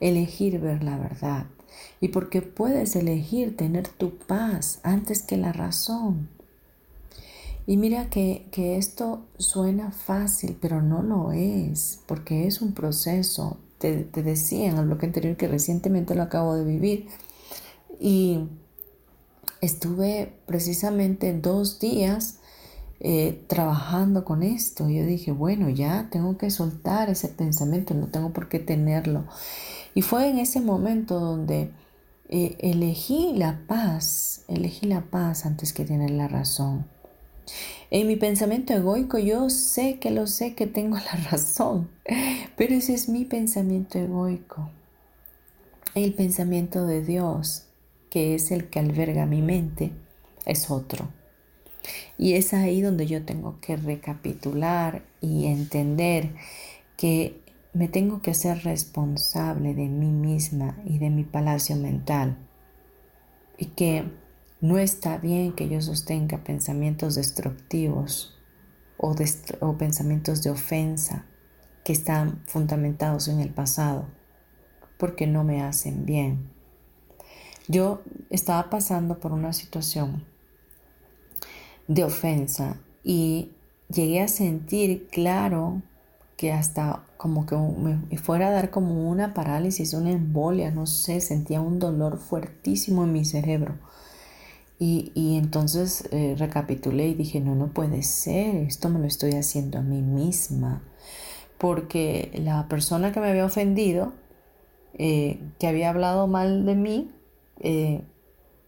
elegir 0.00 0.60
ver 0.60 0.82
la 0.82 0.98
verdad 0.98 1.46
y 2.00 2.08
porque 2.08 2.42
puedes 2.42 2.96
elegir 2.96 3.56
tener 3.56 3.88
tu 3.88 4.16
paz 4.16 4.80
antes 4.82 5.22
que 5.22 5.36
la 5.36 5.52
razón. 5.52 6.28
Y 7.66 7.78
mira 7.78 8.10
que, 8.10 8.46
que 8.52 8.76
esto 8.76 9.24
suena 9.38 9.90
fácil, 9.90 10.56
pero 10.60 10.82
no 10.82 11.02
lo 11.02 11.32
es, 11.32 12.00
porque 12.06 12.46
es 12.46 12.60
un 12.60 12.72
proceso 12.72 13.56
te, 13.78 14.22
decía 14.22 14.70
en 14.70 14.78
el 14.78 14.86
bloque 14.86 15.06
anterior 15.06 15.36
que 15.36 15.48
recientemente 15.48 16.14
lo 16.14 16.22
acabo 16.22 16.54
de 16.54 16.64
vivir 16.64 17.06
y 18.00 18.48
estuve 19.60 20.32
precisamente 20.46 21.38
dos 21.38 21.78
días 21.80 22.38
eh, 23.00 23.44
trabajando 23.46 24.24
con 24.24 24.42
esto. 24.42 24.88
Yo 24.88 25.04
dije, 25.04 25.32
bueno, 25.32 25.68
ya 25.68 26.08
tengo 26.10 26.38
que 26.38 26.50
soltar 26.50 27.10
ese 27.10 27.28
pensamiento, 27.28 27.92
no 27.94 28.06
tengo 28.06 28.32
por 28.32 28.48
qué 28.48 28.58
tenerlo. 28.58 29.24
Y 29.94 30.02
fue 30.02 30.28
en 30.28 30.38
ese 30.38 30.60
momento 30.60 31.20
donde 31.20 31.70
eh, 32.28 32.56
elegí 32.60 33.32
la 33.34 33.60
paz, 33.66 34.44
elegí 34.48 34.86
la 34.86 35.02
paz 35.02 35.46
antes 35.46 35.72
que 35.72 35.84
tener 35.84 36.10
la 36.10 36.28
razón. 36.28 36.86
En 37.90 38.08
mi 38.08 38.16
pensamiento 38.16 38.72
egoico 38.72 39.18
yo 39.18 39.50
sé 39.50 39.98
que 39.98 40.10
lo 40.10 40.26
sé 40.26 40.54
que 40.54 40.66
tengo 40.66 40.96
la 40.96 41.16
razón, 41.30 41.90
pero 42.56 42.74
ese 42.74 42.94
es 42.94 43.08
mi 43.08 43.24
pensamiento 43.24 43.98
egoico. 43.98 44.70
El 45.94 46.12
pensamiento 46.12 46.86
de 46.86 47.04
Dios, 47.04 47.66
que 48.10 48.34
es 48.34 48.50
el 48.50 48.68
que 48.68 48.80
alberga 48.80 49.26
mi 49.26 49.42
mente, 49.42 49.92
es 50.44 50.70
otro. 50.70 51.08
Y 52.18 52.34
es 52.34 52.52
ahí 52.52 52.80
donde 52.80 53.06
yo 53.06 53.24
tengo 53.24 53.60
que 53.60 53.76
recapitular 53.76 55.04
y 55.20 55.46
entender 55.46 56.30
que 56.96 57.43
me 57.74 57.88
tengo 57.88 58.22
que 58.22 58.30
hacer 58.30 58.62
responsable 58.62 59.74
de 59.74 59.88
mí 59.88 60.10
misma 60.10 60.78
y 60.84 60.98
de 60.98 61.10
mi 61.10 61.24
palacio 61.24 61.74
mental. 61.74 62.38
Y 63.58 63.66
que 63.66 64.04
no 64.60 64.78
está 64.78 65.18
bien 65.18 65.52
que 65.52 65.68
yo 65.68 65.80
sostenga 65.82 66.44
pensamientos 66.44 67.16
destructivos 67.16 68.38
o, 68.96 69.14
o, 69.60 69.76
pensamientos 69.76 70.42
de 70.44 70.50
ofensa 70.50 71.26
que 71.84 71.92
están 71.92 72.42
fundamentados 72.46 73.26
en 73.26 73.40
el 73.40 73.50
pasado, 73.50 74.06
porque 74.96 75.26
no 75.26 75.42
me 75.42 75.62
hacen 75.62 76.06
bien. 76.06 76.50
Yo 77.66 78.02
estaba 78.30 78.70
pasando 78.70 79.18
por 79.18 79.32
una 79.32 79.52
situación 79.52 80.24
de 81.88 82.04
ofensa 82.04 82.80
y 83.02 83.52
llegué 83.88 84.20
a 84.20 84.28
sentir 84.28 85.08
claro 85.08 85.82
que 86.36 86.52
hasta 86.52 87.04
como 87.16 87.46
que 87.46 87.56
me 87.56 88.18
fuera 88.18 88.48
a 88.48 88.50
dar 88.50 88.70
como 88.70 89.08
una 89.08 89.34
parálisis, 89.34 89.94
una 89.94 90.10
embolia, 90.10 90.70
no 90.70 90.86
sé, 90.86 91.20
sentía 91.20 91.60
un 91.60 91.78
dolor 91.78 92.18
fuertísimo 92.18 93.04
en 93.04 93.12
mi 93.12 93.24
cerebro 93.24 93.78
Y, 94.78 95.12
entonces 95.38 96.08
eh, 96.10 96.34
recapitulé 96.38 97.08
y 97.08 97.14
dije, 97.14 97.40
no, 97.40 97.54
no 97.54 97.68
puede 97.72 98.02
ser, 98.02 98.56
esto 98.56 98.90
me 98.90 98.98
lo 98.98 99.06
estoy 99.06 99.32
haciendo 99.32 99.78
a 99.78 99.82
mí 99.82 100.02
misma. 100.02 100.82
Porque 101.58 102.30
la 102.34 102.68
persona 102.68 103.12
que 103.12 103.20
me 103.20 103.30
había 103.30 103.46
ofendido, 103.46 104.12
eh, 104.94 105.40
que 105.58 105.68
había 105.68 105.90
hablado 105.90 106.26
mal 106.26 106.66
de 106.66 106.74
mí, 106.74 107.12
eh, 107.60 108.02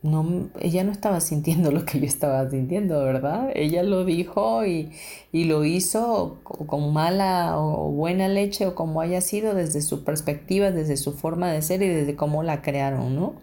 no, 0.02 0.48
ella 0.60 0.84
no 0.84 0.92
estaba 0.92 1.20
sintiendo 1.20 1.70
lo 1.72 1.84
que 1.84 2.00
yo 2.00 2.06
estaba 2.06 2.48
sintiendo, 2.48 3.02
¿verdad? 3.02 3.50
Ella 3.54 3.82
lo 3.82 4.04
dijo 4.04 4.64
y, 4.64 4.92
lo 5.32 5.64
hizo 5.64 6.38
con 6.42 6.92
mala 6.92 7.58
o 7.58 7.90
buena 7.90 8.28
leche 8.28 8.66
o 8.66 8.74
como 8.74 9.00
haya 9.00 9.20
sido 9.20 9.54
desde 9.54 9.82
su 9.82 10.04
perspectiva, 10.04 10.70
desde 10.70 10.96
su 10.96 11.12
forma 11.12 11.50
de 11.50 11.62
ser 11.62 11.82
y 11.82 11.88
desde 11.88 12.16
cómo 12.16 12.42
la 12.42 12.62
crearon, 12.62 13.14
¿no? 13.14 13.34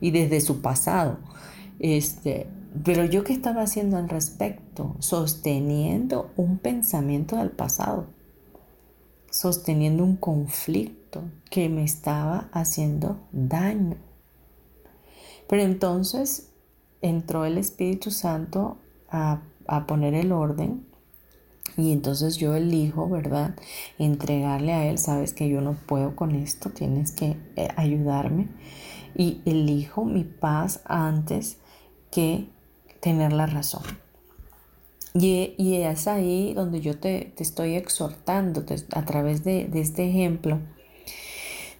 Y 0.00 0.10
desde 0.10 0.40
su 0.40 0.60
pasado. 0.60 1.18
Este, 1.78 2.46
pero 2.84 3.04
yo 3.04 3.24
qué 3.24 3.32
estaba 3.32 3.62
haciendo 3.62 3.96
al 3.96 4.08
respecto? 4.08 4.96
Sosteniendo 4.98 6.30
un 6.36 6.58
pensamiento 6.58 7.36
del 7.36 7.50
pasado, 7.50 8.06
sosteniendo 9.30 10.04
un 10.04 10.16
conflicto 10.16 11.22
que 11.50 11.68
me 11.68 11.84
estaba 11.84 12.48
haciendo 12.52 13.18
daño. 13.32 13.96
Pero 15.48 15.62
entonces 15.62 16.50
entró 17.02 17.44
el 17.44 17.58
Espíritu 17.58 18.10
Santo 18.10 18.78
a, 19.10 19.42
poner 19.86 20.14
el 20.14 20.32
orden 20.32 20.86
y 21.76 21.92
entonces 21.92 22.36
yo 22.36 22.54
elijo, 22.54 23.08
¿verdad? 23.08 23.56
Entregarle 23.98 24.72
a 24.72 24.86
Él, 24.86 24.98
sabes 24.98 25.34
que 25.34 25.48
yo 25.48 25.60
no 25.60 25.74
puedo 25.74 26.16
con 26.16 26.34
esto, 26.34 26.70
tienes 26.70 27.12
que 27.12 27.36
eh, 27.56 27.68
ayudarme. 27.76 28.48
Y 29.14 29.40
elijo 29.44 30.04
mi 30.04 30.24
paz 30.24 30.80
antes 30.84 31.58
que 32.10 32.48
tener 33.00 33.32
la 33.32 33.46
razón. 33.46 33.82
Y, 35.14 35.54
es 35.58 36.08
ahí 36.08 36.52
donde 36.54 36.80
yo 36.80 36.98
te, 36.98 37.32
estoy 37.38 37.74
exhortando 37.74 38.64
a 38.92 39.04
través 39.04 39.44
de, 39.44 39.66
de 39.66 39.80
este 39.80 40.08
ejemplo 40.08 40.60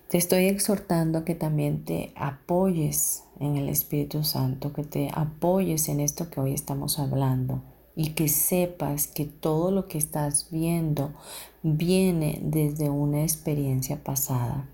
te 0.09 0.19
estoy 0.19 0.47
exhortando 0.47 1.19
a 1.19 1.25
que 1.25 1.35
también 1.35 1.85
te 1.85 2.13
apoyes 2.15 3.25
en 3.41 3.57
el 3.57 3.69
Espíritu 3.69 4.25
Santo, 4.25 4.73
que 4.73 4.85
te 4.85 5.11
apoyes 5.13 5.89
en 5.89 6.01
esto 6.01 6.31
que 6.31 6.41
hoy 6.41 6.53
estamos 6.53 6.99
hablando 6.99 7.63
y 7.95 8.11
que 8.11 8.29
sepas 8.29 9.07
que 9.07 9.25
todo 9.25 9.71
lo 9.71 9.89
que 9.89 9.99
estás 9.99 10.49
viendo 10.51 11.15
viene 11.63 12.41
desde 12.43 12.91
una 12.91 13.23
experiencia 13.23 14.03
pasada, 14.05 14.69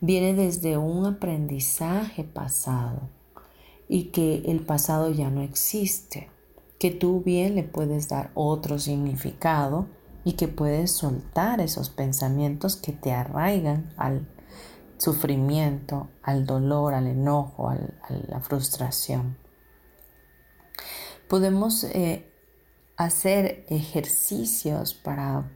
viene 0.00 0.34
desde 0.34 0.78
un 0.78 1.04
aprendizaje 1.04 2.24
pasado 2.24 3.08
y 3.88 4.04
que 4.04 4.42
el 4.46 4.60
pasado 4.60 5.10
ya 5.10 5.30
no 5.30 5.42
existe, 5.42 6.28
que 6.78 6.92
tú 6.92 7.22
bien 7.22 7.56
le 7.56 7.64
puedes 7.64 8.08
dar 8.08 8.30
otro 8.34 8.78
significado 8.78 9.88
y 10.24 10.34
que 10.34 10.48
puedes 10.48 10.92
soltar 10.92 11.60
esos 11.60 11.90
pensamientos 11.90 12.76
que 12.76 12.92
te 12.92 13.12
arraigan 13.12 13.92
al 13.96 14.28
sufrimiento, 15.00 16.10
al 16.22 16.44
dolor, 16.44 16.92
al 16.92 17.06
enojo, 17.06 17.70
a 17.70 17.78
la 18.28 18.40
frustración. 18.40 19.38
Podemos 21.26 21.84
eh, 21.84 22.30
hacer 22.96 23.64
ejercicios 23.68 24.92
para, 24.92 25.50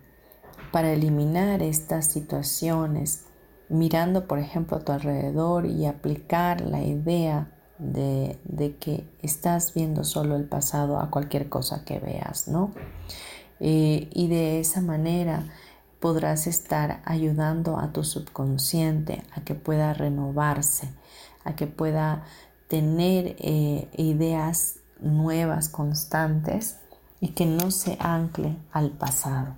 para 0.72 0.92
eliminar 0.92 1.62
estas 1.62 2.06
situaciones, 2.06 3.26
mirando 3.68 4.26
por 4.26 4.38
ejemplo 4.38 4.78
a 4.78 4.80
tu 4.80 4.92
alrededor 4.92 5.66
y 5.66 5.84
aplicar 5.84 6.62
la 6.62 6.82
idea 6.82 7.52
de, 7.78 8.38
que 8.80 9.06
estás 9.20 9.74
viendo 9.74 10.04
solo 10.04 10.36
el 10.36 10.44
pasado 10.44 10.98
a 10.98 11.10
cualquier 11.10 11.50
cosa 11.50 11.84
que 11.84 11.98
veas, 11.98 12.48
¿no? 12.48 12.72
Eh, 13.60 14.08
y 14.12 14.28
de 14.28 14.60
esa 14.60 14.80
manera 14.80 15.44
podrás 16.04 16.46
estar 16.46 17.00
ayudando 17.06 17.78
a 17.78 17.90
tu 17.90 18.04
subconsciente 18.04 19.22
a 19.34 19.40
que 19.40 19.54
pueda 19.54 19.94
renovarse, 19.94 20.90
a 21.44 21.56
que 21.56 21.66
pueda 21.66 22.24
tener 22.68 23.36
eh, 23.38 23.88
ideas 23.96 24.80
nuevas, 25.00 25.70
constantes 25.70 26.76
y 27.22 27.28
que 27.28 27.46
no 27.46 27.70
se 27.70 27.96
ancle 28.00 28.54
al 28.70 28.90
pasado. 28.90 29.56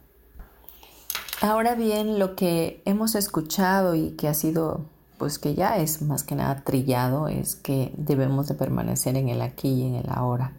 Ahora 1.41 1.75
bien, 1.75 2.21
lo 2.21 2.37
que 2.37 2.81
hemos 2.85 3.17
escuchado 3.17 3.97
y 3.97 4.11
que 4.11 4.29
ha 4.29 4.35
sido, 4.35 4.85
pues 5.19 5.41
que 5.41 5.57
ya 5.57 5.79
es 5.79 6.01
más 6.01 6.23
que 6.23 6.37
nada 6.37 6.63
trillado, 6.63 7.27
es 7.27 7.57
que 7.57 7.93
debemos 7.97 8.47
de 8.47 8.55
permanecer 8.55 9.17
en 9.17 9.31
el 9.31 9.43
aquí 9.43 9.67
y 9.67 9.87
en 9.89 9.97
el 9.97 10.07
ahora. 10.11 10.53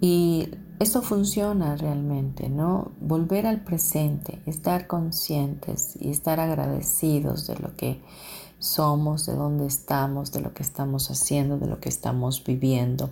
Y 0.00 0.50
esto 0.78 1.02
funciona 1.02 1.76
realmente, 1.76 2.48
¿no? 2.48 2.92
Volver 3.00 3.46
al 3.46 3.60
presente, 3.60 4.40
estar 4.46 4.86
conscientes 4.86 5.96
y 6.00 6.10
estar 6.10 6.40
agradecidos 6.40 7.46
de 7.46 7.56
lo 7.56 7.76
que 7.76 8.00
somos, 8.58 9.26
de 9.26 9.34
dónde 9.34 9.66
estamos, 9.66 10.32
de 10.32 10.40
lo 10.40 10.52
que 10.52 10.62
estamos 10.62 11.10
haciendo, 11.10 11.58
de 11.58 11.66
lo 11.66 11.80
que 11.80 11.88
estamos 11.88 12.42
viviendo. 12.42 13.10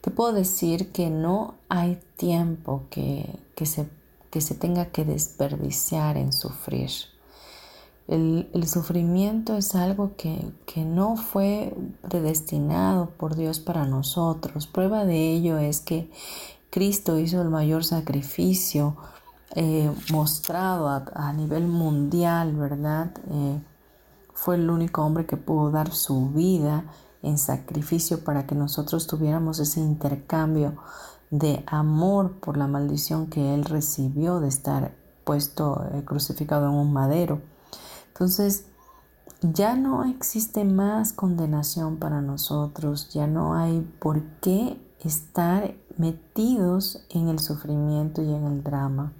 Te 0.00 0.10
puedo 0.10 0.32
decir 0.32 0.92
que 0.92 1.10
no 1.10 1.54
hay 1.68 1.98
tiempo 2.16 2.84
que, 2.90 3.40
se, 3.64 3.88
que 4.30 4.40
se 4.40 4.54
tenga 4.54 4.86
que 4.86 5.04
desperdiciar 5.04 6.16
en 6.16 6.32
sufrir. 6.32 6.90
El, 8.06 8.68
sufrimiento 8.68 9.56
es 9.56 9.74
algo 9.74 10.12
que, 10.16 10.52
que, 10.64 10.84
no 10.84 11.16
fue 11.16 11.74
predestinado 12.08 13.10
por 13.10 13.34
Dios 13.34 13.58
para 13.58 13.84
nosotros. 13.84 14.68
Prueba 14.68 15.04
de 15.04 15.32
ello 15.32 15.58
es 15.58 15.80
que 15.80 16.08
Cristo 16.70 17.18
hizo 17.18 17.40
el 17.42 17.48
mayor 17.48 17.84
sacrificio 17.84 18.96
eh, 19.54 19.90
mostrado 20.12 20.88
a, 20.88 21.32
nivel 21.32 21.66
mundial, 21.66 22.54
¿verdad? 22.56 23.10
Eh, 23.30 23.60
fue 24.34 24.56
el 24.56 24.68
único 24.68 25.02
hombre 25.02 25.24
que 25.24 25.36
pudo 25.36 25.70
dar 25.70 25.92
su 25.92 26.30
vida 26.30 26.84
en 27.22 27.38
sacrificio 27.38 28.22
para 28.22 28.46
que 28.46 28.54
nosotros 28.54 29.06
tuviéramos 29.06 29.58
ese 29.58 29.80
intercambio 29.80 30.76
de 31.30 31.64
amor 31.66 32.32
por 32.40 32.56
la 32.56 32.66
maldición 32.66 33.28
que 33.28 33.54
él 33.54 33.64
recibió 33.64 34.40
de 34.40 34.48
estar 34.48 34.94
puesto 35.24 35.84
eh, 35.92 36.04
crucificado 36.04 36.68
en 36.68 36.74
un 36.74 36.92
madero. 36.92 37.40
Entonces, 38.08 38.66
ya 39.42 39.74
no 39.76 40.04
existe 40.04 40.64
más 40.64 41.12
condenación 41.12 41.96
para 41.96 42.20
nosotros, 42.20 43.10
ya 43.10 43.26
no 43.26 43.54
hay 43.54 43.80
por 43.98 44.22
qué 44.40 44.80
estar 45.06 45.74
metidos 45.96 47.04
en 47.10 47.28
el 47.28 47.38
sufrimiento 47.38 48.22
y 48.22 48.32
en 48.32 48.44
el 48.44 48.62
drama. 48.62 49.12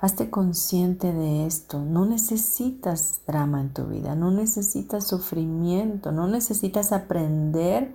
Hazte 0.00 0.30
consciente 0.30 1.12
de 1.12 1.46
esto. 1.46 1.80
No 1.80 2.06
necesitas 2.06 3.20
drama 3.26 3.60
en 3.60 3.72
tu 3.72 3.86
vida, 3.86 4.14
no 4.14 4.30
necesitas 4.30 5.06
sufrimiento, 5.06 6.12
no 6.12 6.28
necesitas 6.28 6.92
aprender 6.92 7.94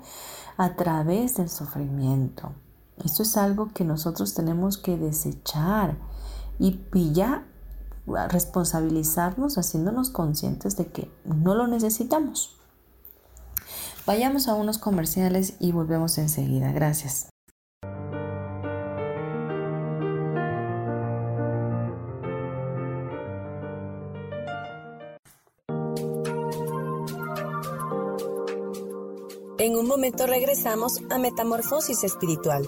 a 0.58 0.76
través 0.76 1.38
del 1.38 1.50
sufrimiento. 1.50 2.52
Esto 3.04 3.24
es 3.24 3.38
algo 3.38 3.72
que 3.74 3.86
nosotros 3.86 4.34
tenemos 4.34 4.78
que 4.78 4.98
desechar 4.98 5.98
y, 6.60 6.80
ya 7.14 7.46
responsabilizarnos 8.06 9.58
haciéndonos 9.58 10.10
conscientes 10.10 10.76
de 10.78 10.88
que 10.88 11.12
no 11.24 11.56
lo 11.56 11.68
necesitamos. 11.68 12.58
Vayamos 14.06 14.48
a 14.48 14.56
unos 14.56 14.78
comerciales 14.78 15.56
y 15.60 15.72
volvemos 15.72 16.18
enseguida. 16.18 16.72
Gracias. 16.72 17.30
En 29.60 29.78
un 29.78 29.88
momento 29.88 30.28
regresamos 30.28 31.00
a 31.10 31.18
Metamorfosis 31.18 32.04
Espiritual. 32.04 32.68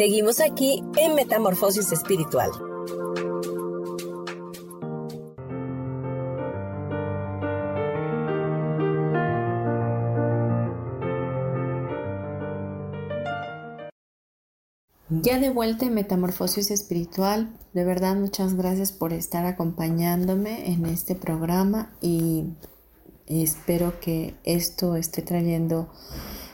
Seguimos 0.00 0.40
aquí 0.40 0.82
en 0.96 1.14
Metamorfosis 1.14 1.92
Espiritual. 1.92 2.48
Ya 15.10 15.38
de 15.38 15.50
vuelta 15.50 15.84
en 15.84 15.92
Metamorfosis 15.92 16.70
Espiritual, 16.70 17.54
de 17.74 17.84
verdad 17.84 18.16
muchas 18.16 18.54
gracias 18.54 18.92
por 18.92 19.12
estar 19.12 19.44
acompañándome 19.44 20.72
en 20.72 20.86
este 20.86 21.14
programa 21.14 21.92
y 22.00 22.46
espero 23.26 24.00
que 24.00 24.34
esto 24.44 24.96
esté 24.96 25.20
trayendo 25.20 25.90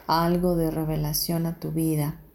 algo 0.09 0.57
de 0.57 0.73
revelación 0.73 1.47
a 1.47 1.61
tu 1.61 1.71
vida. 1.71 2.26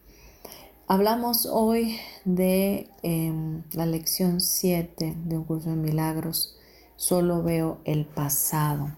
Hablamos 0.94 1.46
hoy 1.46 1.96
de 2.26 2.90
em, 3.02 3.64
la 3.72 3.86
lección 3.86 4.42
7 4.42 5.16
de 5.24 5.38
un 5.38 5.46
curso 5.46 5.70
de 5.70 5.78
milagros, 5.78 6.58
solo 6.98 7.42
veo 7.44 7.78
el 7.86 8.06
pasado. 8.06 8.98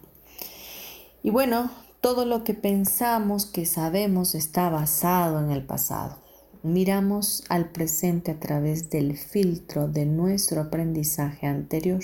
Y 1.21 1.29
bueno, 1.29 1.69
todo 2.01 2.25
lo 2.25 2.43
que 2.43 2.55
pensamos 2.55 3.45
que 3.45 3.67
sabemos 3.67 4.33
está 4.33 4.71
basado 4.71 5.39
en 5.39 5.51
el 5.51 5.63
pasado. 5.67 6.17
Miramos 6.63 7.43
al 7.47 7.69
presente 7.69 8.31
a 8.31 8.39
través 8.39 8.89
del 8.89 9.15
filtro 9.15 9.87
de 9.87 10.07
nuestro 10.07 10.61
aprendizaje 10.61 11.45
anterior. 11.45 12.01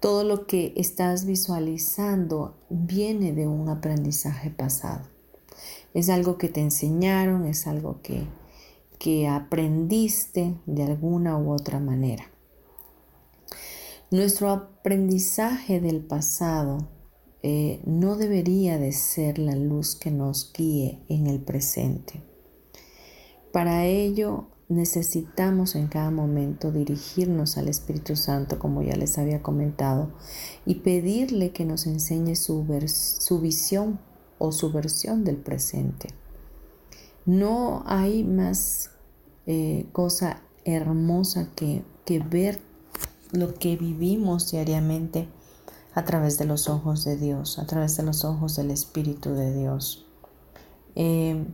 Todo 0.00 0.24
lo 0.24 0.48
que 0.48 0.72
estás 0.74 1.24
visualizando 1.24 2.56
viene 2.68 3.32
de 3.32 3.46
un 3.46 3.68
aprendizaje 3.68 4.50
pasado. 4.50 5.02
Es 5.94 6.08
algo 6.08 6.36
que 6.36 6.48
te 6.48 6.62
enseñaron, 6.62 7.46
es 7.46 7.68
algo 7.68 8.00
que, 8.02 8.26
que 8.98 9.28
aprendiste 9.28 10.54
de 10.66 10.82
alguna 10.82 11.38
u 11.38 11.52
otra 11.52 11.80
manera. 11.80 12.24
Nuestro 14.10 14.50
aprendizaje 14.50 15.80
del 15.80 16.04
pasado 16.04 16.88
eh, 17.42 17.80
no 17.84 18.16
debería 18.16 18.78
de 18.78 18.92
ser 18.92 19.38
la 19.38 19.54
luz 19.54 19.96
que 19.96 20.10
nos 20.10 20.52
guíe 20.52 21.00
en 21.08 21.26
el 21.26 21.40
presente. 21.40 22.22
Para 23.52 23.84
ello 23.84 24.48
necesitamos 24.68 25.76
en 25.76 25.86
cada 25.88 26.10
momento 26.10 26.72
dirigirnos 26.72 27.56
al 27.56 27.68
Espíritu 27.68 28.16
Santo, 28.16 28.58
como 28.58 28.82
ya 28.82 28.96
les 28.96 29.18
había 29.18 29.42
comentado, 29.42 30.12
y 30.64 30.76
pedirle 30.76 31.52
que 31.52 31.64
nos 31.64 31.86
enseñe 31.86 32.34
su, 32.36 32.66
su 32.86 33.40
visión 33.40 34.00
o 34.38 34.52
su 34.52 34.72
versión 34.72 35.24
del 35.24 35.36
presente. 35.36 36.08
No 37.26 37.82
hay 37.86 38.24
más 38.24 38.90
eh, 39.46 39.86
cosa 39.92 40.42
hermosa 40.64 41.48
que, 41.54 41.84
que 42.04 42.20
ver 42.20 42.60
lo 43.32 43.54
que 43.54 43.76
vivimos 43.76 44.50
diariamente 44.50 45.28
a 45.94 46.04
través 46.04 46.38
de 46.38 46.44
los 46.44 46.68
ojos 46.68 47.04
de 47.04 47.16
Dios, 47.16 47.58
a 47.58 47.66
través 47.66 47.96
de 47.96 48.02
los 48.02 48.24
ojos 48.24 48.56
del 48.56 48.70
Espíritu 48.70 49.30
de 49.30 49.54
Dios. 49.54 50.06
Eh, 50.94 51.46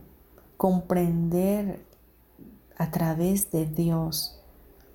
comprender 0.57 1.85
a 2.77 2.91
través 2.91 3.51
de 3.51 3.65
Dios 3.65 4.39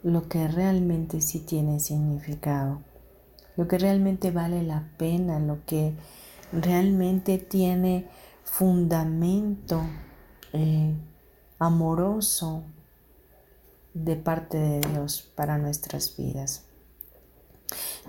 lo 0.02 0.28
que 0.28 0.48
realmente 0.48 1.20
sí 1.20 1.40
tiene 1.40 1.80
significado, 1.80 2.82
lo 3.56 3.66
que 3.66 3.78
realmente 3.78 4.30
vale 4.30 4.62
la 4.62 4.90
pena, 4.96 5.40
lo 5.40 5.64
que 5.66 5.94
realmente 6.52 7.38
tiene 7.38 8.08
fundamento 8.44 9.82
eh, 10.52 10.94
amoroso 11.58 12.62
de 13.94 14.16
parte 14.16 14.58
de 14.58 14.80
Dios 14.80 15.30
para 15.34 15.58
nuestras 15.58 16.16
vidas. 16.16 16.64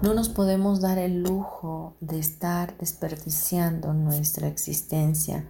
No 0.01 0.13
nos 0.13 0.29
podemos 0.29 0.79
dar 0.79 0.97
el 0.97 1.23
lujo 1.23 1.95
de 1.99 2.19
estar 2.19 2.77
desperdiciando 2.77 3.93
nuestra 3.93 4.47
existencia 4.47 5.45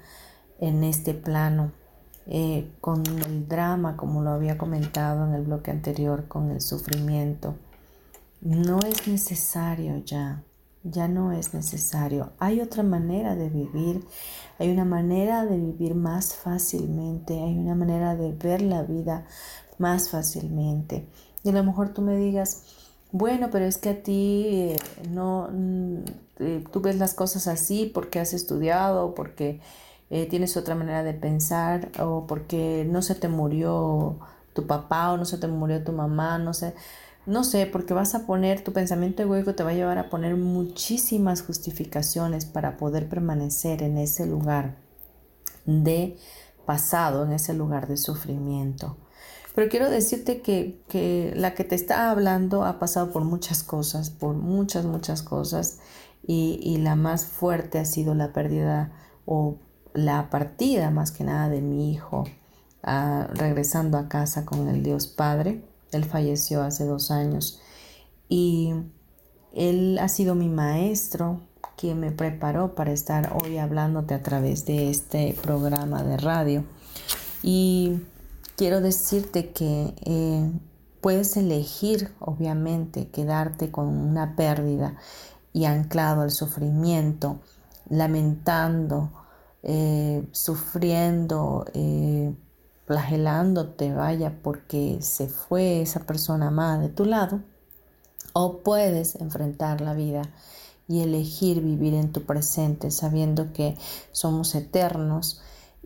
en 0.59 0.83
este 0.83 1.13
plano 1.13 1.71
eh, 2.25 2.71
con 2.81 3.05
el 3.05 3.47
drama, 3.47 3.95
como 3.95 4.21
lo 4.21 4.31
había 4.31 4.57
comentado 4.57 5.27
en 5.27 5.33
el 5.33 5.43
bloque 5.43 5.71
anterior, 5.71 6.27
con 6.27 6.51
el 6.51 6.61
sufrimiento. 6.61 7.55
No 8.41 8.79
es 8.79 9.07
necesario 9.07 9.97
ya, 10.05 10.43
ya 10.83 11.07
no 11.07 11.31
es 11.31 11.53
necesario. 11.53 12.31
Hay 12.39 12.61
otra 12.61 12.83
manera 12.83 13.35
de 13.35 13.49
vivir, 13.49 14.05
hay 14.57 14.69
una 14.71 14.85
manera 14.85 15.45
de 15.45 15.57
vivir 15.57 15.95
más 15.95 16.35
fácilmente, 16.35 17.33
hay 17.33 17.57
una 17.57 17.75
manera 17.75 18.15
de 18.15 18.31
ver 18.31 18.61
la 18.61 18.83
vida 18.83 19.25
más 19.77 20.09
fácilmente. 20.09 21.07
Y 21.43 21.49
a 21.49 21.53
lo 21.53 21.63
mejor 21.63 21.89
tú 21.93 22.01
me 22.01 22.17
digas, 22.17 22.63
bueno, 23.11 23.49
pero 23.51 23.65
es 23.65 23.77
que 23.77 23.89
a 23.89 24.03
ti 24.03 24.45
eh, 24.47 24.77
no, 25.09 25.49
mm, 25.51 25.97
eh, 26.39 26.63
tú 26.71 26.81
ves 26.81 26.97
las 26.97 27.13
cosas 27.13 27.47
así 27.47 27.89
porque 27.93 28.19
has 28.19 28.33
estudiado, 28.33 29.15
porque 29.15 29.61
eh, 30.09 30.27
tienes 30.27 30.57
otra 30.57 30.75
manera 30.75 31.03
de 31.03 31.13
pensar 31.13 31.89
o 31.99 32.25
porque 32.27 32.85
no 32.89 33.01
se 33.01 33.15
te 33.15 33.27
murió 33.27 34.17
tu 34.53 34.67
papá 34.67 35.11
o 35.11 35.17
no 35.17 35.25
se 35.25 35.37
te 35.37 35.47
murió 35.47 35.83
tu 35.83 35.91
mamá, 35.91 36.37
no 36.37 36.53
sé, 36.53 36.73
no 37.29 37.43
sé, 37.43 37.67
porque 37.67 37.93
vas 37.93 38.15
a 38.15 38.25
poner, 38.25 38.63
tu 38.63 38.73
pensamiento 38.73 39.21
egoico 39.21 39.53
te 39.53 39.63
va 39.63 39.69
a 39.69 39.75
llevar 39.75 39.99
a 39.99 40.09
poner 40.09 40.35
muchísimas 40.35 41.43
justificaciones 41.43 42.45
para 42.45 42.77
poder 42.77 43.07
permanecer 43.07 43.83
en 43.83 43.97
ese 43.97 44.25
lugar 44.25 44.77
de 45.65 46.17
pasado, 46.65 47.25
en 47.25 47.33
ese 47.33 47.53
lugar 47.53 47.87
de 47.87 47.97
sufrimiento. 47.97 48.97
Pero 49.53 49.69
quiero 49.69 49.89
decirte 49.89 50.41
que, 50.41 50.81
que 50.87 51.33
la 51.35 51.53
que 51.53 51.63
te 51.63 51.75
está 51.75 52.09
hablando 52.09 52.65
ha 52.65 52.79
pasado 52.79 53.11
por 53.11 53.23
muchas 53.23 53.61
cosas, 53.61 54.09
por 54.09 54.35
muchas, 54.35 54.85
muchas 54.85 55.21
cosas, 55.21 55.79
y, 56.25 56.59
y 56.63 56.77
la 56.77 56.95
más 56.95 57.25
fuerte 57.25 57.77
ha 57.77 57.85
sido 57.85 58.15
la 58.15 58.33
pérdida 58.33 58.91
o 59.25 59.57
la 59.93 60.29
partida 60.29 60.89
más 60.89 61.11
que 61.11 61.23
nada 61.23 61.49
de 61.49 61.61
mi 61.61 61.91
hijo 61.91 62.25
ah, 62.83 63.27
regresando 63.33 63.97
a 63.97 64.09
casa 64.09 64.45
con 64.45 64.67
el 64.67 64.83
Dios 64.83 65.07
Padre. 65.07 65.68
Él 65.91 66.05
falleció 66.05 66.61
hace 66.61 66.85
dos 66.85 67.11
años 67.11 67.61
y 68.27 68.73
él 69.53 69.97
ha 69.99 70.07
sido 70.07 70.35
mi 70.35 70.49
maestro 70.49 71.41
quien 71.75 71.99
me 71.99 72.11
preparó 72.11 72.75
para 72.75 72.91
estar 72.91 73.37
hoy 73.41 73.57
hablándote 73.57 74.13
a 74.13 74.21
través 74.21 74.65
de 74.65 74.89
este 74.89 75.35
programa 75.41 76.03
de 76.03 76.17
radio. 76.17 76.65
Y 77.41 78.01
quiero 78.57 78.81
decirte 78.81 79.51
que 79.51 79.95
eh, 80.03 80.51
puedes 80.99 81.37
elegir, 81.37 82.13
obviamente, 82.19 83.07
quedarte 83.07 83.71
con 83.71 83.87
una 83.87 84.35
pérdida 84.35 84.97
y 85.53 85.65
anclado 85.65 86.21
al 86.21 86.31
sufrimiento, 86.31 87.39
lamentando, 87.89 89.09
eh, 89.63 90.27
sufriendo, 90.31 91.65
eh, 91.73 92.33
flagelándote, 92.89 93.93
vaya, 93.93 94.39
porque 94.41 94.97
se 95.01 95.27
fue 95.27 95.83
esa 95.83 96.07
persona 96.07 96.47
amada 96.47 96.79
de 96.79 96.89
tu 96.89 97.05
lado, 97.05 97.41
o 98.33 98.63
puedes 98.63 99.13
enfrentar 99.13 99.79
la 99.79 99.93
vida 99.93 100.23
y 100.87 101.01
elegir 101.01 101.61
vivir 101.61 101.93
en 101.93 102.11
tu 102.11 102.23
presente 102.23 102.89
sabiendo 102.89 103.53
que 103.53 103.77
somos 104.11 104.55
eternos 104.55 105.39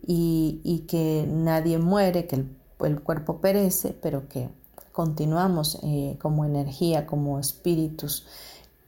y, 0.06 0.86
que 0.88 1.28
nadie 1.30 1.76
muere, 1.76 2.26
que 2.26 2.46
el 2.80 3.02
cuerpo 3.02 3.38
perece, 3.38 3.94
pero 4.00 4.26
que 4.26 4.48
continuamos 4.90 5.80
eh, 5.82 6.16
como 6.22 6.46
energía, 6.46 7.04
como 7.04 7.38
espíritus, 7.38 8.26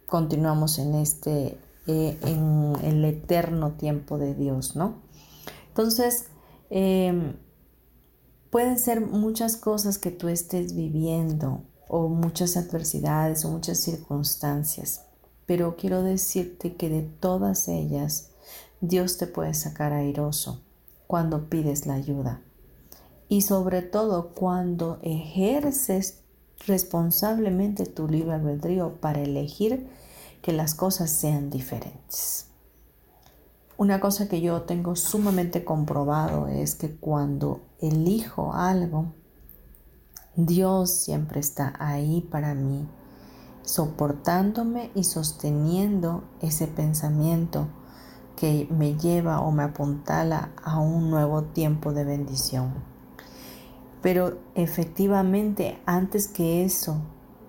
continuamos 0.06 0.78
en 0.78 0.94
este, 0.94 1.58
eh, 1.86 2.18
en 2.22 2.72
el 2.82 3.04
eterno 3.04 3.72
tiempo 3.72 4.16
de 4.16 4.34
Dios, 4.34 4.74
¿no? 4.74 5.02
Entonces, 5.68 6.28
em, 6.70 7.34
pueden 8.56 8.78
ser 8.78 9.02
muchas 9.02 9.58
cosas 9.58 9.98
que 9.98 10.10
tú 10.10 10.28
estés 10.28 10.74
viviendo 10.74 11.60
o 11.88 12.08
muchas 12.08 12.56
adversidades 12.56 13.44
o 13.44 13.50
muchas 13.50 13.76
circunstancias, 13.76 15.02
pero 15.44 15.76
quiero 15.76 16.02
decirte 16.02 16.74
que 16.74 16.88
de 16.88 17.02
todas 17.02 17.68
ellas 17.68 18.30
Dios 18.80 19.18
te 19.18 19.26
puede 19.26 19.52
sacar 19.52 19.92
airoso 19.92 20.62
cuando 21.06 21.50
pides 21.50 21.84
la 21.84 21.96
ayuda 21.96 22.40
y 23.28 23.42
sobre 23.42 23.82
todo 23.82 24.30
cuando 24.30 25.00
ejerces 25.02 26.22
responsablemente 26.66 27.84
tu 27.84 28.08
libre 28.08 28.36
albedrío 28.36 28.94
para 29.02 29.20
elegir 29.20 29.86
que 30.40 30.52
las 30.52 30.74
cosas 30.74 31.10
sean 31.10 31.50
diferentes. 31.50 32.46
Una 33.78 34.00
cosa 34.00 34.26
que 34.26 34.40
yo 34.40 34.62
tengo 34.62 34.96
sumamente 34.96 35.62
comprobado 35.62 36.46
es 36.48 36.76
que 36.76 36.96
cuando 36.96 37.60
elijo 37.78 38.54
algo, 38.54 39.12
Dios 40.34 41.02
siempre 41.02 41.40
está 41.40 41.74
ahí 41.78 42.22
para 42.22 42.54
mí, 42.54 42.88
soportándome 43.60 44.90
y 44.94 45.04
sosteniendo 45.04 46.24
ese 46.40 46.68
pensamiento 46.68 47.68
que 48.34 48.66
me 48.70 48.96
lleva 48.96 49.40
o 49.40 49.52
me 49.52 49.64
apuntala 49.64 50.52
a 50.64 50.78
un 50.78 51.10
nuevo 51.10 51.42
tiempo 51.42 51.92
de 51.92 52.04
bendición. 52.04 52.72
Pero 54.00 54.38
efectivamente, 54.54 55.78
antes 55.84 56.28
que 56.28 56.64
eso, 56.64 57.02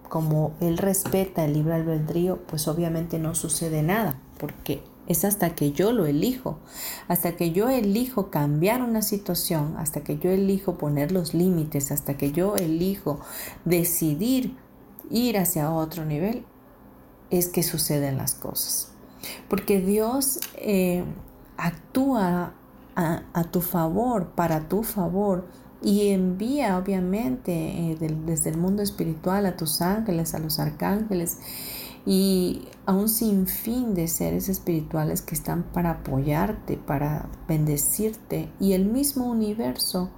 como 0.10 0.52
Él 0.60 0.78
respeta 0.78 1.46
el 1.46 1.54
libre 1.54 1.76
albedrío, 1.76 2.40
pues 2.48 2.68
obviamente 2.68 3.18
no 3.18 3.34
sucede 3.34 3.82
nada, 3.82 4.20
porque 4.40 4.84
es 5.08 5.24
hasta 5.24 5.56
que 5.56 5.72
yo 5.72 5.94
lo 5.94 6.06
elijo, 6.06 6.60
hasta 7.08 7.36
que 7.36 7.52
yo 7.52 7.70
elijo 7.70 8.30
cambiar 8.30 8.82
una 8.82 9.02
situación, 9.02 9.76
hasta 9.78 10.02
que 10.02 10.18
yo 10.18 10.30
elijo 10.30 10.78
poner 10.78 11.12
los 11.12 11.34
límites, 11.34 11.92
hasta 11.92 12.18
que 12.18 12.32
yo 12.32 12.56
elijo 12.56 13.20
decidir 13.66 14.56
ir 15.10 15.38
hacia 15.38 15.72
otro 15.72 16.06
nivel, 16.06 16.44
es 17.30 17.48
que 17.48 17.64
suceden 17.64 18.18
las 18.18 18.34
cosas. 18.34 18.92
Porque 19.50 19.80
Dios 19.80 20.40
eh, 20.56 21.04
actúa 21.58 22.54
a, 22.96 23.44
tu 23.52 23.62
favor, 23.62 24.32
para 24.32 24.68
tu 24.68 24.84
favor, 24.84 25.46
y 25.84 26.08
envía 26.08 26.78
obviamente 26.78 27.54
eh, 27.54 27.98
desde 28.26 28.50
el 28.50 28.58
mundo 28.58 28.82
espiritual 28.82 29.46
a 29.46 29.56
tus 29.56 29.82
ángeles, 29.82 30.34
a 30.34 30.40
los 30.40 30.60
arcángeles, 30.60 31.38
y 32.08 32.62
a 32.86 32.94
un 32.94 33.10
sinfín 33.10 33.94
de 33.94 34.08
seres 34.08 34.48
espirituales 34.48 35.22
que 35.22 35.36
están 35.36 35.64
para 35.64 35.92
apoyarte, 35.92 36.78
para 36.78 37.28
bendecirte 37.50 38.50
y 38.62 38.72
el 38.72 38.86
mismo 38.86 39.30
universo 39.30 40.10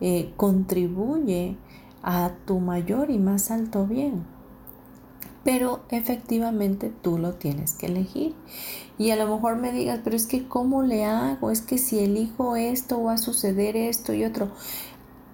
eh, 0.00 0.32
contribuye 0.38 1.58
a 2.02 2.32
tu 2.46 2.60
mayor 2.60 3.10
y 3.10 3.18
más 3.18 3.50
alto 3.50 3.86
bien. 3.86 4.24
Pero 5.44 5.82
efectivamente 5.90 6.90
tú 7.02 7.18
lo 7.18 7.34
tienes 7.34 7.74
que 7.74 7.86
elegir. 7.86 8.34
Y 8.96 9.10
a 9.10 9.16
lo 9.16 9.34
mejor 9.34 9.56
me 9.56 9.70
digas, 9.70 10.00
pero 10.02 10.16
es 10.16 10.26
que 10.26 10.48
¿cómo 10.48 10.82
le 10.82 11.04
hago? 11.04 11.50
Es 11.50 11.60
que 11.60 11.76
si 11.76 11.98
elijo 11.98 12.56
esto 12.56 13.02
va 13.02 13.14
a 13.14 13.18
suceder 13.18 13.76
esto 13.76 14.14
y 14.14 14.24
otro. 14.24 14.50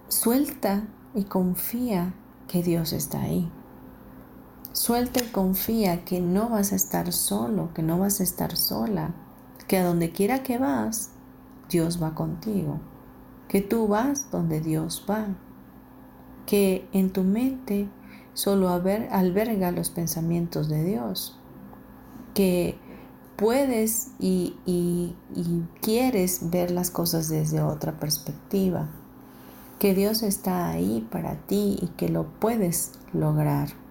Suelta 0.09 0.89
y 1.15 1.23
confía 1.23 2.15
que 2.49 2.65
Dios 2.65 2.93
está 2.93 3.21
ahí. 3.21 3.49
Suelta 4.85 5.25
y 5.25 5.29
confía 5.29 6.05
que 6.05 6.21
no 6.21 6.51
vas 6.51 6.75
a 6.75 6.77
estar 6.77 7.11
solo, 7.11 7.73
que 7.73 7.83
no 7.83 7.99
vas 7.99 8.21
a 8.21 8.23
estar 8.23 8.55
sola, 8.55 9.15
que 9.67 9.79
a 9.79 9.83
donde 9.83 10.11
quiera 10.11 10.43
que 10.43 10.59
vas, 10.59 11.09
Dios 11.71 12.03
va 12.03 12.15
contigo, 12.15 12.81
que 13.49 13.63
tú 13.63 13.89
vas 13.89 14.31
donde 14.31 14.61
Dios 14.61 15.07
va, 15.09 15.29
que 16.45 16.87
en 16.93 17.15
tu 17.15 17.23
mente 17.23 17.89
solo 18.35 18.69
alberga 18.69 19.71
los 19.71 19.89
pensamientos 19.89 20.69
de 20.69 20.85
Dios, 20.85 21.41
que 22.35 22.77
puedes 23.37 24.11
y, 24.19 24.55
y 24.67 25.63
quieres 25.81 26.51
ver 26.51 26.71
las 26.71 26.91
cosas 26.91 27.31
desde 27.31 27.63
otra 27.63 27.99
perspectiva, 27.99 28.91
que 29.79 29.95
Dios 29.95 30.23
está 30.23 30.69
ahí 30.69 31.09
para 31.11 31.37
ti 31.47 31.79
y 31.81 31.87
que 31.97 32.11
lo 32.11 32.27
puedes 32.39 32.93
lograr. 33.15 33.84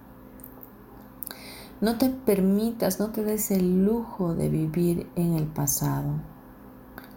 No 1.84 1.98
te 1.98 2.08
permitas, 2.08 2.98
no 2.98 3.10
te 3.10 3.22
des 3.22 3.50
el 3.50 3.84
lujo 3.84 4.34
de 4.34 4.48
vivir 4.48 5.06
en 5.16 5.34
el 5.34 5.46
pasado. 5.46 6.14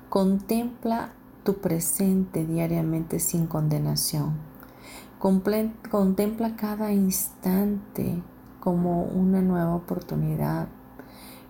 Contempla 0.09 1.13
tu 1.45 1.53
presente 1.61 2.45
diariamente 2.45 3.21
sin 3.21 3.47
condenación. 3.47 4.33
Contempla 5.19 6.57
cada 6.57 6.91
instante 6.91 8.21
como 8.59 9.03
una 9.03 9.41
nueva 9.41 9.73
oportunidad, 9.73 10.67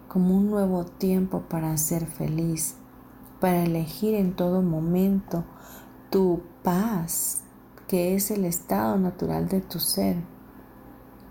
como 0.07 0.37
un 0.37 0.51
nuevo 0.51 0.85
tiempo 0.85 1.41
para 1.49 1.75
ser 1.77 2.05
feliz, 2.05 2.75
para 3.41 3.63
elegir 3.63 4.13
en 4.13 4.35
todo 4.35 4.61
momento 4.61 5.43
tu 6.11 6.43
paz, 6.61 7.41
que 7.87 8.13
es 8.13 8.29
el 8.29 8.45
estado 8.45 8.95
natural 8.99 9.49
de 9.49 9.61
tu 9.61 9.79
ser 9.79 10.36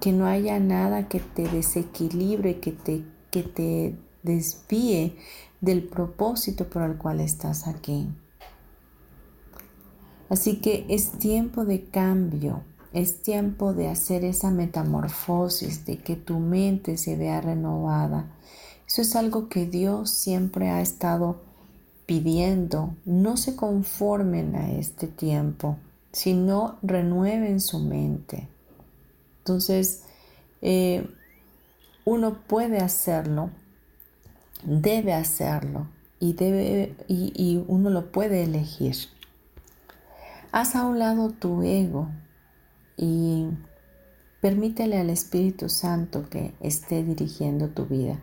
que 0.00 0.12
no 0.12 0.26
haya 0.26 0.60
nada 0.60 1.08
que 1.08 1.20
te 1.20 1.48
desequilibre, 1.48 2.60
que 2.60 2.72
te, 2.72 3.04
que 3.30 3.42
te 3.42 3.96
desvíe 4.22 5.16
del 5.60 5.84
propósito 5.84 6.68
por 6.68 6.82
el 6.82 6.96
cual 6.96 7.20
estás 7.20 7.66
aquí. 7.66 8.08
Así 10.28 10.56
que 10.60 10.86
es 10.88 11.12
tiempo 11.12 11.64
de 11.64 11.84
cambio, 11.84 12.62
es 12.92 13.22
tiempo 13.22 13.72
de 13.72 13.88
hacer 13.88 14.24
esa 14.24 14.50
metamorfosis, 14.50 15.84
de 15.84 15.98
que 15.98 16.16
tu 16.16 16.40
mente 16.40 16.96
se 16.96 17.16
vea 17.16 17.40
renovada. 17.40 18.32
Eso 18.86 19.02
es 19.02 19.14
algo 19.16 19.48
que 19.48 19.66
Dios 19.66 20.10
siempre 20.10 20.70
ha 20.70 20.80
estado 20.80 21.42
pidiendo. 22.06 22.94
No 23.04 23.36
se 23.36 23.54
conformen 23.54 24.56
a 24.56 24.72
este 24.72 25.06
tiempo, 25.06 25.76
sino 26.12 26.76
renueven 26.82 27.60
su 27.60 27.78
mente. 27.80 28.48
Entonces, 29.46 30.02
eh, 30.60 31.08
uno 32.04 32.42
puede 32.48 32.78
hacerlo, 32.78 33.50
debe 34.64 35.14
hacerlo 35.14 35.86
y, 36.18 36.32
debe, 36.32 36.96
y, 37.06 37.62
uno 37.68 37.90
lo 37.90 38.10
puede 38.10 38.42
elegir. 38.42 38.96
Haz 40.50 40.74
a 40.74 40.84
un 40.84 40.98
lado 40.98 41.30
tu 41.30 41.62
ego 41.62 42.08
y 42.96 43.46
permítele 44.40 44.98
al 44.98 45.10
Espíritu 45.10 45.68
Santo 45.68 46.28
que 46.28 46.52
esté 46.58 47.04
dirigiendo 47.04 47.68
tu 47.68 47.86
vida. 47.86 48.18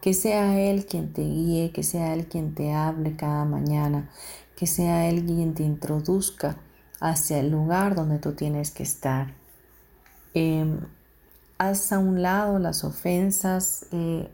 Que 0.00 0.14
sea 0.14 0.58
Él 0.58 0.86
quien 0.86 1.12
te 1.12 1.20
guíe, 1.20 1.70
que 1.72 1.82
sea 1.82 2.14
Él 2.14 2.28
quien 2.28 2.54
te 2.54 2.72
hable 2.72 3.14
cada 3.14 3.44
mañana, 3.44 4.08
que 4.56 4.66
sea 4.66 5.06
Él 5.10 5.26
quien 5.26 5.52
te 5.52 5.64
introduzca 5.64 6.56
hacia 6.98 7.40
el 7.40 7.50
lugar 7.50 7.94
donde 7.94 8.18
tú 8.18 8.32
tienes 8.32 8.70
que 8.70 8.84
estar. 8.84 9.41
Em, 10.34 10.80
haz 11.58 11.92
a 11.92 11.98
un 11.98 12.22
lado 12.22 12.58
las 12.58 12.84
ofensas, 12.84 13.86
eh, 13.92 14.28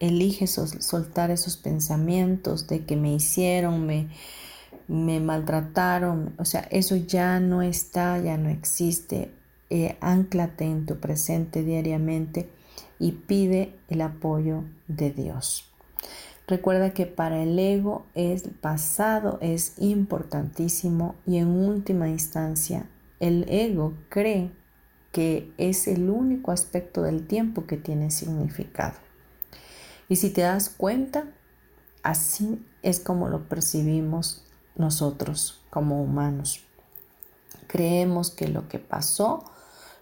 elige 0.00 0.46
soltar 0.46 1.30
esos 1.30 1.56
pensamientos 1.56 2.66
de 2.66 2.84
que 2.84 2.96
me 2.96 3.14
hicieron, 3.14 3.86
me, 3.86 5.20
maltrataron, 5.20 6.34
o 6.38 6.44
sea, 6.44 6.60
eso 6.70 6.96
ya 6.96 7.40
no 7.40 7.62
está, 7.62 8.18
ya 8.18 8.36
no 8.36 8.50
existe. 8.50 9.30
Eh, 9.70 9.96
anclate 10.00 10.64
en 10.64 10.84
tu 10.86 11.00
presente 11.00 11.62
diariamente 11.62 12.50
y 12.98 13.12
pide 13.12 13.74
el 13.88 14.02
apoyo 14.02 14.64
de 14.88 15.10
Dios. 15.10 15.64
Recuerda 16.46 16.92
que 16.92 17.06
para 17.06 17.42
el 17.42 17.58
ego 17.58 18.04
el 18.14 18.42
pasado 18.60 19.38
es 19.40 19.74
importantísimo 19.78 21.14
y 21.26 21.38
en 21.38 21.48
última 21.48 22.08
instancia 22.08 22.86
el 23.20 23.46
ego 23.48 23.94
cree 24.10 24.50
que 25.14 25.54
es 25.58 25.86
el 25.86 26.10
único 26.10 26.50
aspecto 26.50 27.02
del 27.02 27.28
tiempo 27.28 27.66
que 27.66 27.76
tiene 27.76 28.10
significado. 28.10 28.96
Y 30.08 30.16
si 30.16 30.30
te 30.30 30.40
das 30.40 30.68
cuenta, 30.68 31.26
así 32.02 32.66
es 32.82 32.98
como 32.98 33.28
lo 33.28 33.48
percibimos 33.48 34.44
nosotros 34.74 35.62
como 35.70 36.02
humanos. 36.02 36.64
Creemos 37.68 38.32
que 38.32 38.48
lo 38.48 38.68
que 38.68 38.80
pasó 38.80 39.44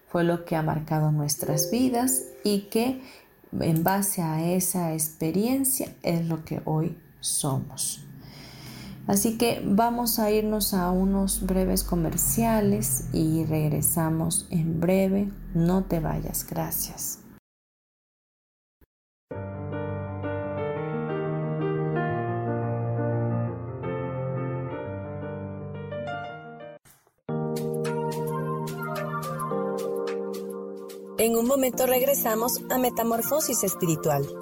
fue 0.08 0.24
lo 0.24 0.46
que 0.46 0.56
ha 0.56 0.62
marcado 0.62 1.12
nuestras 1.12 1.70
vidas 1.70 2.22
y 2.42 2.70
que 2.70 3.02
en 3.60 3.84
base 3.84 4.22
a 4.22 4.42
esa 4.50 4.94
experiencia 4.94 5.94
es 6.02 6.24
lo 6.24 6.42
que 6.46 6.62
hoy 6.64 6.98
somos. 7.20 8.06
Así 9.06 9.36
que 9.36 9.62
vamos 9.64 10.18
a 10.18 10.30
irnos 10.30 10.74
a 10.74 10.90
unos 10.90 11.44
breves 11.44 11.82
comerciales 11.82 13.08
y 13.12 13.44
regresamos 13.44 14.46
en 14.50 14.80
breve. 14.80 15.30
No 15.54 15.84
te 15.84 16.00
vayas, 16.00 16.46
gracias. 16.48 17.18
En 31.18 31.36
un 31.36 31.46
momento 31.46 31.86
regresamos 31.86 32.60
a 32.68 32.78
Metamorfosis 32.78 33.62
Espiritual. 33.62 34.41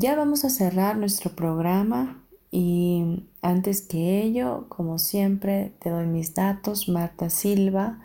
Ya 0.00 0.14
vamos 0.14 0.44
a 0.44 0.50
cerrar 0.50 0.96
nuestro 0.96 1.32
programa 1.32 2.22
y 2.52 3.24
antes 3.42 3.82
que 3.82 4.22
ello, 4.22 4.66
como 4.68 5.00
siempre, 5.00 5.72
te 5.80 5.90
doy 5.90 6.06
mis 6.06 6.34
datos, 6.34 6.88
Marta 6.88 7.30
Silva, 7.30 7.98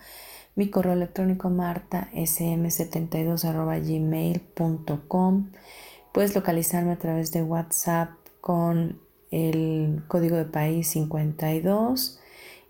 mi 0.56 0.72
correo 0.72 0.94
electrónico 0.94 1.52
marta 1.52 2.10
sm72 2.16 3.44
gmail.com 3.86 5.52
Puedes 6.12 6.34
localizarme 6.34 6.94
a 6.94 6.98
través 6.98 7.32
de 7.32 7.44
WhatsApp 7.44 8.10
con 8.42 9.00
el 9.30 10.02
código 10.08 10.36
de 10.36 10.46
país 10.46 10.88
52 10.88 12.20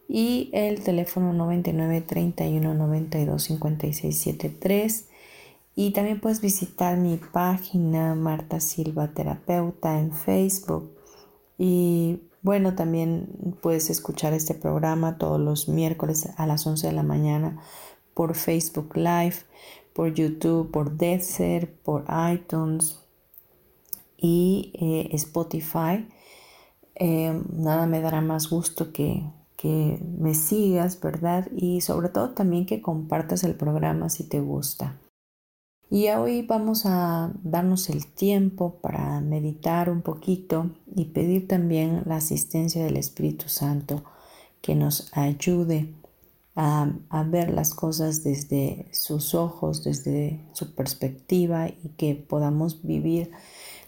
y 0.10 0.50
el 0.52 0.84
teléfono 0.84 1.32
99 1.32 2.02
31 2.02 2.74
92 2.74 3.42
56 3.42 4.20
73. 4.20 5.08
Y 5.76 5.92
también 5.92 6.20
puedes 6.20 6.42
visitar 6.42 6.98
mi 6.98 7.18
página 7.18 8.14
Marta 8.16 8.60
Silva 8.60 9.08
Terapeuta 9.14 10.00
en 10.00 10.14
Facebook. 10.14 10.92
Y 11.58 12.20
bueno, 12.42 12.76
también 12.76 13.58
puedes 13.62 13.90
escuchar 13.90 14.34
este 14.34 14.54
programa 14.54 15.18
todos 15.18 15.40
los 15.40 15.68
miércoles 15.68 16.30
a 16.38 16.46
las 16.46 16.68
11 16.68 16.88
de 16.88 16.94
la 16.94 17.04
mañana 17.04 17.62
por 18.14 18.36
Facebook 18.36 18.96
Live, 18.96 19.38
por 19.94 20.14
YouTube, 20.14 20.70
por 20.70 20.96
Deezer, 20.98 21.74
por 21.82 22.06
iTunes, 22.32 23.04
y 24.24 24.72
eh, 24.76 25.10
Spotify. 25.16 26.08
Eh, 26.96 27.40
nada 27.52 27.86
me 27.86 28.00
dará 28.00 28.22
más 28.22 28.50
gusto 28.50 28.94
que, 28.94 29.24
que 29.58 30.00
me 30.18 30.34
sigas, 30.34 31.00
¿verdad? 31.02 31.50
Y 31.56 31.82
sobre 31.82 32.08
todo 32.08 32.30
también 32.30 32.66
que 32.66 32.82
compartas 32.82 33.44
el 33.44 33.56
programa 33.56 34.10
si 34.10 34.24
te 34.24 34.40
gusta. 34.40 34.98
Y 35.94 36.10
hoy 36.10 36.42
vamos 36.42 36.88
a 36.88 37.32
darnos 37.44 37.88
el 37.92 38.08
tiempo 38.08 38.80
para 38.82 39.22
meditar 39.22 39.92
un 39.92 40.02
poquito 40.02 40.72
y 40.96 41.06
pedir 41.06 41.48
también 41.48 42.02
la 42.08 42.16
asistencia 42.16 42.84
del 42.84 42.98
Espíritu 42.98 43.48
Santo 43.48 44.04
que 44.64 44.74
nos 44.74 45.16
ayude 45.16 45.94
a, 46.56 46.92
a, 47.12 47.22
ver 47.22 47.54
las 47.54 47.76
cosas 47.76 48.24
desde 48.24 48.88
sus 48.92 49.36
ojos, 49.36 49.84
desde 49.84 50.40
su 50.54 50.74
perspectiva 50.74 51.68
y 51.68 51.90
que 51.96 52.16
podamos 52.16 52.82
vivir 52.82 53.30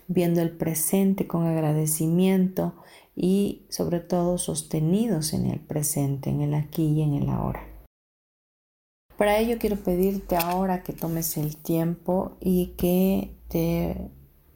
viendo 0.07 0.43
el 0.43 0.51
presente 0.51 1.25
con 1.25 1.47
agradecimiento 1.47 2.75
y 3.15 3.63
sobre 3.69 3.99
todo 3.99 4.37
sostenidos 4.37 5.33
en 5.33 5.47
el 5.47 5.59
presente, 5.59 6.29
en 6.29 6.41
el 6.41 6.53
aquí 6.53 6.83
y 6.85 7.01
en 7.01 7.15
el 7.15 7.29
ahora. 7.29 7.74
Para 9.17 9.37
ello 9.39 9.57
quiero 9.59 9.77
pedirte 9.77 10.35
ahora 10.35 10.83
que 10.83 10.91
tomes 10.91 11.37
el 11.37 11.55
tiempo 11.55 12.35
y 12.41 12.73
que 12.77 13.37
te 13.47 14.11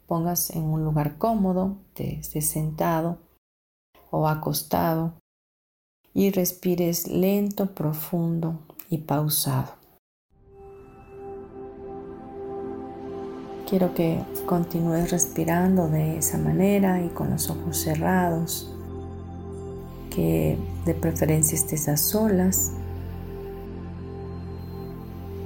pongas 0.06 0.50
en 0.50 0.64
un 0.64 0.84
lugar 0.84 1.18
cómodo, 1.18 1.78
te 1.94 2.20
estés 2.20 2.50
sentado 2.50 3.20
o 4.12 4.28
acostado 4.28 5.14
y 6.14 6.32
respires 6.32 7.08
lento, 7.08 7.74
profundo 7.74 8.60
y 8.90 8.98
pausado. 8.98 9.80
Quiero 13.70 13.94
que 13.94 14.20
continúes 14.48 15.12
respirando 15.12 15.88
de 15.88 16.18
esa 16.18 16.40
manera 16.40 17.04
y 17.04 17.10
con 17.10 17.30
los 17.30 17.52
ojos 17.52 17.78
cerrados, 17.78 18.74
que 20.10 20.58
de 20.86 20.96
preferencia 20.96 21.56
estés 21.56 21.88
a 21.88 21.96
solas. 21.96 22.72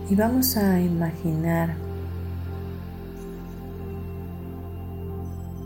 Y 0.09 0.15
vamos 0.15 0.57
a 0.57 0.79
imaginar 0.81 1.75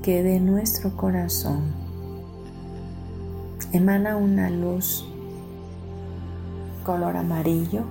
que 0.04 0.24
de 0.24 0.40
nuestro 0.40 0.96
corazón 0.96 1.74
emana 3.74 4.16
una 4.16 4.50
luz 4.50 5.06
color 6.86 7.18
amarillo, 7.18 7.84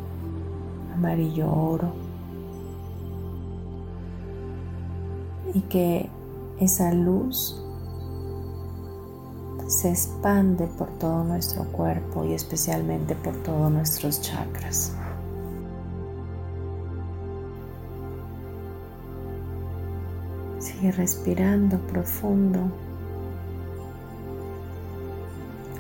amarillo 0.95 1.53
oro 1.53 1.93
y 5.53 5.61
que 5.63 6.09
esa 6.59 6.93
luz 6.95 7.63
se 9.67 9.91
expande 9.91 10.67
por 10.79 10.89
todo 10.99 11.25
nuestro 11.25 11.65
cuerpo 11.65 12.25
y 12.25 12.33
especialmente 12.33 13.15
por 13.17 13.35
todos 13.43 13.71
nuestros 13.71 14.23
chakras. 14.23 14.95
Sigue 20.77 20.93
respirando 20.93 21.79
profundo. 21.79 22.70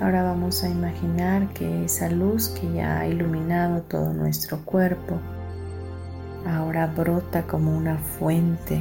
Ahora 0.00 0.22
vamos 0.22 0.64
a 0.64 0.70
imaginar 0.70 1.48
que 1.48 1.84
esa 1.84 2.08
luz 2.08 2.48
que 2.48 2.72
ya 2.72 3.00
ha 3.00 3.06
iluminado 3.06 3.82
todo 3.82 4.14
nuestro 4.14 4.64
cuerpo 4.64 5.18
ahora 6.46 6.86
brota 6.86 7.42
como 7.46 7.76
una 7.76 7.98
fuente 7.98 8.80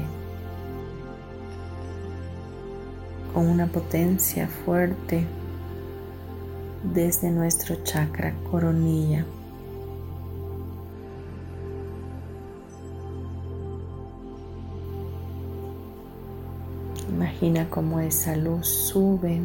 con 3.33 3.47
una 3.47 3.67
potencia 3.67 4.47
fuerte 4.47 5.27
desde 6.93 7.29
nuestro 7.29 7.75
chakra 7.83 8.33
coronilla. 8.49 9.25
Imagina 17.35 17.69
cómo 17.69 17.99
esa 17.99 18.33
luz 18.37 18.65
sube, 18.65 19.41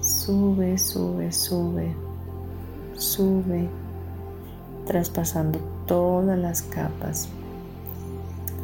sube, 0.00 0.78
sube, 0.78 1.30
sube, 1.30 1.94
sube, 2.94 3.68
traspasando 4.86 5.58
todas 5.86 6.38
las 6.38 6.62
capas 6.62 7.28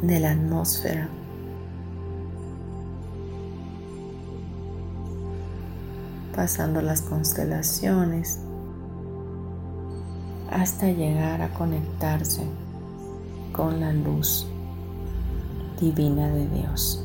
de 0.01 0.19
la 0.19 0.31
atmósfera. 0.31 1.09
pasando 6.35 6.83
las 6.83 7.01
constelaciones 7.01 8.39
hasta 10.51 10.87
llegar 10.91 11.41
a 11.41 11.51
conectarse 11.53 12.43
con 13.51 13.79
la 13.79 13.91
luz 13.91 14.45
divina 15.79 16.29
de 16.29 16.47
Dios. 16.47 17.03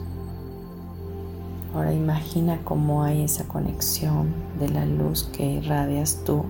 Ahora 1.75 1.93
imagina 1.93 2.61
cómo 2.65 3.03
hay 3.03 3.23
esa 3.23 3.49
conexión 3.49 4.35
de 4.59 4.69
la 4.69 4.85
luz 4.85 5.25
que 5.33 5.45
irradias 5.45 6.23
tú, 6.25 6.45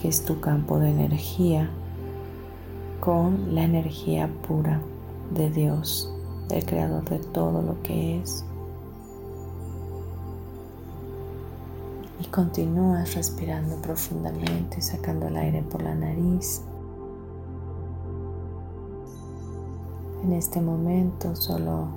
que 0.00 0.08
es 0.08 0.24
tu 0.24 0.40
campo 0.40 0.78
de 0.78 0.90
energía, 0.90 1.70
con 3.00 3.54
la 3.54 3.64
energía 3.64 4.28
pura 4.46 4.80
de 5.34 5.50
Dios, 5.50 6.12
el 6.50 6.64
creador 6.66 7.08
de 7.08 7.18
todo 7.18 7.62
lo 7.62 7.82
que 7.82 8.20
es. 8.20 8.44
Y 12.20 12.26
continúas 12.26 13.14
respirando 13.14 13.76
profundamente, 13.76 14.80
sacando 14.82 15.28
el 15.28 15.36
aire 15.36 15.62
por 15.62 15.82
la 15.82 15.94
nariz. 15.94 16.62
En 20.22 20.32
este 20.34 20.60
momento 20.60 21.34
solo 21.34 21.88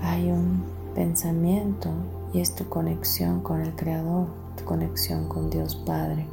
hay 0.00 0.30
un 0.30 0.62
pensamiento 0.94 1.90
y 2.32 2.40
es 2.40 2.54
tu 2.54 2.68
conexión 2.68 3.40
con 3.40 3.60
el 3.60 3.74
Creador, 3.74 4.28
tu 4.56 4.64
conexión 4.64 5.26
con 5.28 5.50
Dios 5.50 5.74
Padre. 5.74 6.28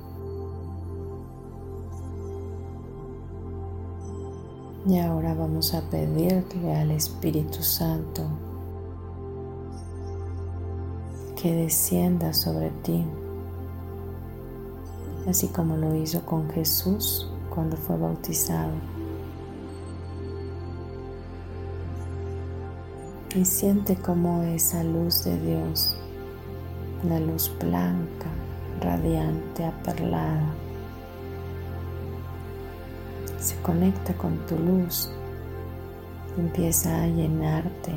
Y 4.85 4.99
ahora 4.99 5.33
vamos 5.33 5.73
a 5.73 5.81
pedirle 5.89 6.75
al 6.75 6.91
Espíritu 6.91 7.63
Santo 7.63 8.21
que 11.35 11.55
descienda 11.55 12.31
sobre 12.33 12.69
ti, 12.83 13.03
así 15.27 15.47
como 15.47 15.77
lo 15.77 15.95
hizo 15.95 16.23
con 16.27 16.47
Jesús 16.51 17.27
cuando 17.49 17.75
fue 17.75 17.97
bautizado. 17.97 19.00
Y 23.33 23.45
siente 23.45 23.95
como 23.95 24.43
esa 24.43 24.83
luz 24.83 25.23
de 25.23 25.39
Dios, 25.39 25.95
la 27.07 27.19
luz 27.19 27.51
blanca, 27.59 28.27
radiante, 28.81 29.65
aperlada, 29.65 30.53
se 33.39 33.55
conecta 33.61 34.13
con 34.13 34.37
tu 34.45 34.57
luz 34.59 35.09
empieza 36.37 37.03
a 37.03 37.07
llenarte 37.07 37.91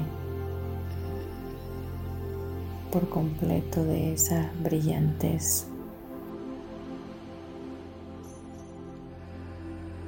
por 2.91 3.09
completo 3.09 3.85
de 3.85 4.12
esa 4.14 4.51
brillantez. 4.62 5.66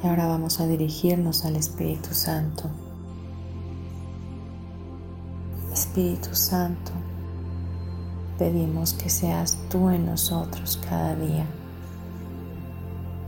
Y 0.02 0.06
ahora 0.06 0.26
vamos 0.26 0.60
a 0.60 0.66
dirigirnos 0.66 1.44
al 1.44 1.56
Espíritu 1.56 2.14
Santo. 2.14 2.70
Espíritu 5.96 6.34
Santo, 6.34 6.92
pedimos 8.38 8.92
que 8.92 9.08
seas 9.08 9.56
tú 9.70 9.88
en 9.88 10.04
nosotros 10.04 10.78
cada 10.86 11.16
día, 11.16 11.46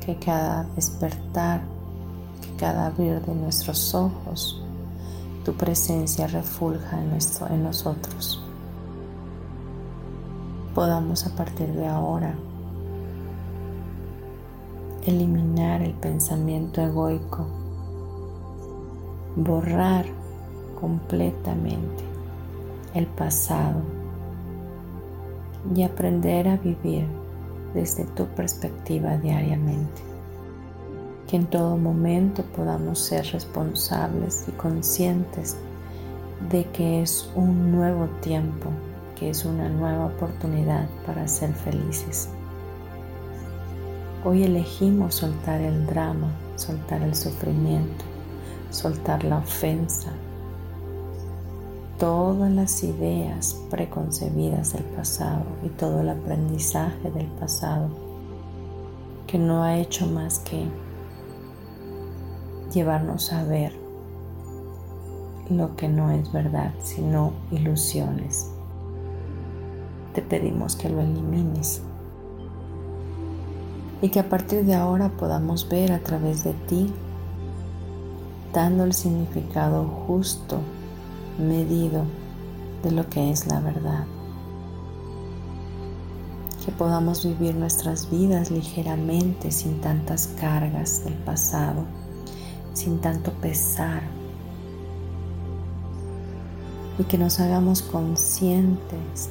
que 0.05 0.16
cada 0.16 0.64
despertar, 0.77 1.62
que 2.43 2.55
cada 2.57 2.89
abrir 2.89 3.23
de 3.23 3.35
nuestros 3.35 3.95
ojos, 3.95 4.62
tu 5.47 5.55
presencia 5.55 6.27
refulja 6.27 7.01
en, 7.01 7.09
nuestro, 7.09 7.47
en 7.47 7.62
nosotros. 7.62 8.45
Podamos 10.75 11.27
a 11.27 11.35
partir 11.35 11.69
de 11.69 11.87
ahora 11.87 12.35
eliminar 15.07 15.81
el 15.81 15.95
pensamiento 15.95 16.83
egoico, 16.83 17.47
borrar 19.37 20.05
completamente 20.79 22.08
el 22.99 23.07
pasado 23.07 23.80
y 25.74 25.82
aprender 25.82 26.49
a 26.49 26.57
vivir 26.57 27.07
desde 27.74 28.05
tu 28.05 28.26
perspectiva 28.26 29.16
diariamente. 29.16 30.03
Que 31.26 31.36
en 31.36 31.46
todo 31.46 31.76
momento 31.76 32.42
podamos 32.57 32.99
ser 32.99 33.26
responsables 33.32 34.44
y 34.49 34.53
conscientes 34.53 35.57
de 36.51 36.64
que 36.66 37.03
es 37.03 37.30
un 37.34 37.72
nuevo 37.72 38.07
tiempo 38.20 38.70
que 39.18 39.30
es 39.30 39.44
una 39.44 39.68
nueva 39.68 40.07
oportunidad 40.07 40.88
para 41.05 41.26
ser 41.26 41.53
felices. 41.53 42.28
Hoy 44.24 44.44
elegimos 44.44 45.16
soltar 45.16 45.61
el 45.61 45.86
drama, 45.86 46.30
soltar 46.57 47.03
el 47.03 47.14
sufrimiento, 47.14 48.05
soltar 48.70 49.24
la 49.24 49.38
ofensa, 49.38 50.12
todas 51.99 52.53
las 52.53 52.84
ideas 52.84 53.61
preconcebidas 53.70 54.72
del 54.72 54.84
pasado 54.84 55.44
y 55.64 55.68
todo 55.68 56.01
el 56.01 56.09
aprendizaje 56.09 57.11
del 57.11 57.26
pasado 57.26 57.88
que 59.26 59.36
no 59.36 59.64
ha 59.64 59.78
hecho 59.78 60.07
más 60.07 60.38
que 60.38 60.64
llevarnos 62.72 63.32
a 63.32 63.42
ver 63.42 63.72
lo 65.51 65.74
que 65.76 65.88
no 65.88 66.12
es 66.12 66.30
verdad, 66.32 66.72
sino 66.82 67.32
ilusiones. 67.51 68.51
Te 70.14 70.22
pedimos 70.22 70.76
que 70.76 70.88
lo 70.88 71.01
elimines 71.01 71.82
y 74.01 74.11
que 74.11 74.20
a 74.20 74.28
partir 74.28 74.64
de 74.64 74.74
ahora 74.74 75.09
podamos 75.09 75.68
ver 75.68 75.90
a 75.90 75.99
través 75.99 76.44
de 76.44 76.53
ti, 76.53 76.92
dando 78.53 78.84
el 78.84 78.92
significado 78.92 79.84
justo, 80.07 80.61
medido 81.39 82.05
de 82.82 82.91
lo 82.91 83.09
que 83.09 83.30
es 83.30 83.47
la 83.47 83.61
verdad. 83.61 84.05
Que 86.64 86.72
podamos 86.72 87.24
vivir 87.24 87.55
nuestras 87.55 88.11
vidas 88.11 88.51
ligeramente, 88.51 89.51
sin 89.51 89.80
tantas 89.80 90.26
cargas 90.41 91.05
del 91.05 91.14
pasado, 91.14 91.84
sin 92.74 93.01
tanto 93.01 93.32
pesar. 93.32 94.03
Y 96.99 97.05
que 97.05 97.16
nos 97.16 97.41
hagamos 97.41 97.80
conscientes 97.82 99.30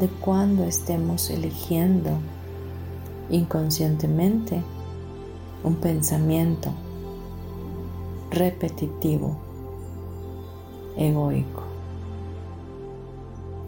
de 0.00 0.08
cuando 0.08 0.64
estemos 0.64 1.30
eligiendo 1.30 2.10
inconscientemente 3.30 4.62
un 5.64 5.74
pensamiento 5.76 6.70
repetitivo, 8.30 9.36
egoico, 10.96 11.62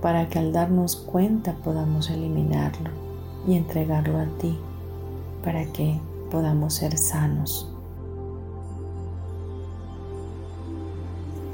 para 0.00 0.28
que 0.28 0.38
al 0.38 0.52
darnos 0.52 0.96
cuenta 0.96 1.54
podamos 1.64 2.10
eliminarlo 2.10 2.90
y 3.46 3.54
entregarlo 3.54 4.18
a 4.18 4.26
ti, 4.38 4.58
para 5.42 5.64
que 5.72 6.00
podamos 6.30 6.74
ser 6.74 6.96
sanos. 6.96 7.68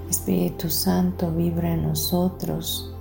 Espíritu 0.08 0.70
Santo 0.70 1.30
vibra 1.32 1.74
en 1.74 1.82
nosotros 1.82 2.94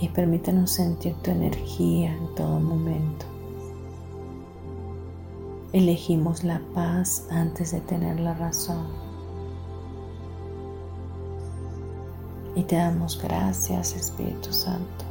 y 0.00 0.08
permítanos 0.08 0.70
sentir 0.70 1.14
tu 1.22 1.30
energía 1.30 2.14
en 2.14 2.34
todo 2.34 2.60
momento. 2.60 3.26
Elegimos 5.72 6.44
la 6.44 6.60
paz 6.72 7.26
antes 7.30 7.72
de 7.72 7.80
tener 7.80 8.20
la 8.20 8.34
razón. 8.34 9.03
Y 12.56 12.62
te 12.62 12.76
damos 12.76 13.20
gracias 13.20 13.96
Espíritu 13.96 14.52
Santo. 14.52 15.04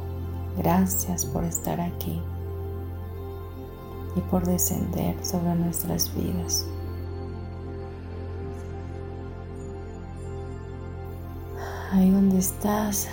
Gracias 0.56 1.26
por 1.26 1.44
estar 1.44 1.80
aquí 1.80 2.20
y 4.16 4.20
por 4.30 4.46
descender 4.46 5.14
sobre 5.24 5.54
nuestras 5.56 6.14
vidas. 6.14 6.64
Ahí 11.92 12.10
donde 12.10 12.38
estás, 12.38 13.08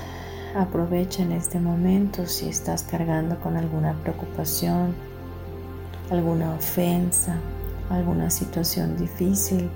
aprovecha 0.56 1.24
en 1.24 1.34
este 1.34 1.60
momento 1.60 2.26
si 2.26 2.50
estás 2.50 2.84
cargando 2.84 3.40
con 3.40 3.58
alguna 3.58 3.94
preocupación, 4.02 4.96
alguna 6.10 6.54
ofensa, 6.56 7.36
alguna 7.90 8.30
situación 8.30 8.98
difícil. 8.98 9.70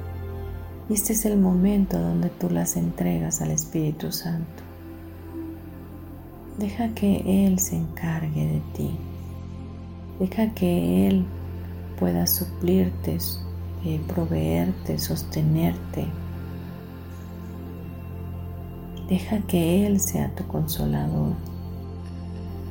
Este 0.88 1.14
es 1.14 1.26
el 1.26 1.40
momento 1.40 1.98
donde 1.98 2.30
tú 2.30 2.48
las 2.48 2.76
entregas 2.76 3.42
al 3.42 3.50
Espíritu 3.50 4.12
Santo. 4.12 4.62
Deja 6.60 6.90
que 6.90 7.48
Él 7.48 7.58
se 7.58 7.76
encargue 7.76 8.46
de 8.46 8.62
ti. 8.76 8.92
Deja 10.20 10.54
que 10.54 11.08
Él 11.08 11.26
pueda 11.98 12.28
suplirte, 12.28 13.18
eh, 13.84 14.00
proveerte, 14.08 15.00
sostenerte. 15.00 16.06
Deja 19.10 19.40
que 19.48 19.88
Él 19.88 20.00
sea 20.00 20.36
tu 20.36 20.46
consolador. 20.46 21.34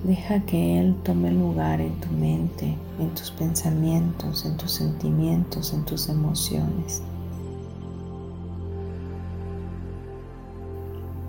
Deja 0.04 0.38
que 0.42 0.78
Él 0.78 0.94
tome 1.02 1.32
lugar 1.32 1.80
en 1.80 1.98
tu 2.00 2.12
mente, 2.12 2.76
en 3.00 3.10
tus 3.10 3.32
pensamientos, 3.32 4.44
en 4.44 4.56
tus 4.56 4.70
sentimientos, 4.70 5.74
en 5.74 5.84
tus 5.84 6.08
emociones. 6.08 7.02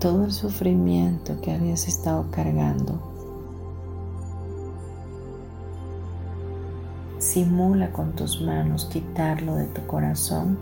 Todo 0.06 0.24
el 0.24 0.32
sufrimiento 0.32 1.40
que 1.40 1.50
habías 1.50 1.88
estado 1.88 2.30
cargando, 2.30 3.00
simula 7.18 7.90
con 7.90 8.12
tus 8.12 8.40
manos 8.40 8.84
quitarlo 8.84 9.56
de 9.56 9.64
tu 9.66 9.84
corazón 9.88 10.58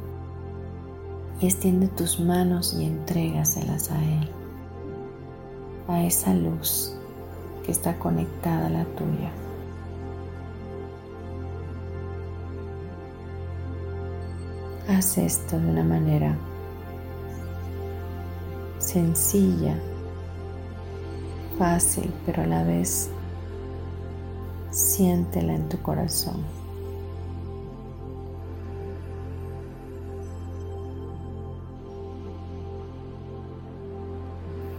y 1.43 1.45
extiende 1.45 1.89
tus 1.89 2.21
manos 2.21 2.73
y 2.73 2.87
entrégaselas 2.87 3.91
a 3.91 4.03
Él, 4.03 4.31
a 5.89 6.05
esa 6.05 6.33
luz 6.33 6.97
que 7.67 7.73
está 7.73 7.99
conectada 7.99 8.69
a 8.69 8.71
la 8.71 8.85
tuya. 8.97 9.31
Haz 14.89 15.19
esto 15.19 15.61
de 15.61 15.69
una 15.69 15.85
manera 15.85 16.35
sencilla, 18.95 19.77
fácil, 21.59 22.15
pero 22.25 22.43
a 22.43 22.47
la 22.47 22.63
vez 22.63 23.11
siéntela 24.71 25.57
en 25.57 25.69
tu 25.69 25.83
corazón. 25.83 26.37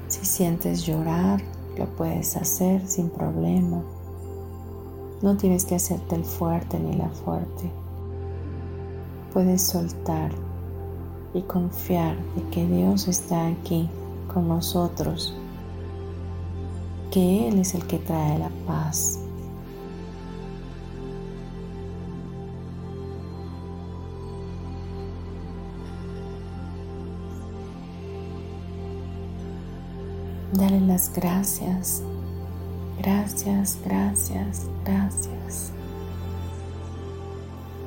Si 0.07 0.26
sientes 0.26 0.86
llorar, 0.86 1.41
lo 1.78 1.86
puedes 1.97 2.38
hacer 2.38 2.88
sin 2.88 3.09
problema. 3.09 3.84
No 5.22 5.36
tienes 5.36 5.66
que 5.66 5.76
hacerte 5.76 6.16
el 6.16 6.24
fuerte 6.24 6.80
ni 6.80 6.95
la 6.95 7.09
fuerte. 7.09 7.70
Puedes 9.34 9.61
soltar 9.61 10.32
y 11.34 11.41
confiar 11.41 12.16
de 12.36 12.49
que 12.49 12.66
Dios 12.66 13.09
está 13.09 13.47
aquí 13.47 13.89
con 14.36 14.50
nosotros, 14.50 15.34
que 17.10 17.48
Él 17.48 17.60
es 17.60 17.74
el 17.74 17.88
que 17.88 17.98
trae 18.00 18.38
la 18.38 18.50
paz. 18.68 19.22
Dale 30.52 30.82
las 30.82 31.14
gracias, 31.14 32.04
gracias, 32.98 33.80
gracias, 33.86 34.68
gracias. 34.84 35.72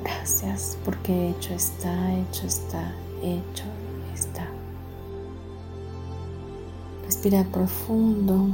Gracias 0.03 0.77
porque 0.83 1.29
hecho 1.29 1.53
está, 1.53 2.13
hecho 2.15 2.47
está, 2.47 2.91
hecho 3.21 3.65
Respira 7.21 7.43
profundo, 7.51 8.47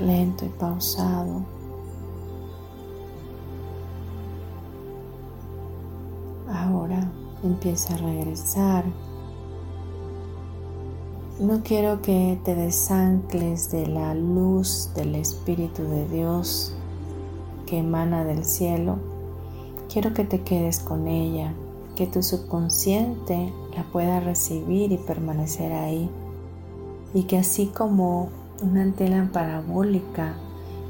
lento 0.00 0.46
y 0.46 0.48
pausado. 0.48 1.42
Ahora 6.48 7.12
empieza 7.44 7.92
a 7.92 7.98
regresar 7.98 8.86
no 11.38 11.62
quiero 11.62 12.00
que 12.00 12.38
te 12.42 12.54
desancles 12.54 13.70
de 13.70 13.86
la 13.86 14.14
luz 14.14 14.88
del 14.94 15.14
Espíritu 15.14 15.82
de 15.82 16.08
Dios 16.08 16.74
que 17.66 17.80
emana 17.80 18.24
del 18.24 18.46
cielo. 18.46 18.96
Quiero 19.92 20.14
que 20.14 20.24
te 20.24 20.40
quedes 20.40 20.78
con 20.78 21.08
ella, 21.08 21.52
que 21.94 22.06
tu 22.06 22.22
subconsciente 22.22 23.52
la 23.76 23.82
pueda 23.82 24.20
recibir 24.20 24.92
y 24.92 24.96
permanecer 24.96 25.74
ahí. 25.74 26.08
Y 27.14 27.24
que 27.24 27.38
así 27.38 27.66
como 27.66 28.30
una 28.62 28.82
antena 28.82 29.30
parabólica 29.32 30.34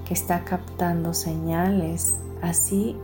que 0.07 0.15
está 0.15 0.45
captando 0.45 1.15
señales, 1.15 2.17
así 2.43 2.97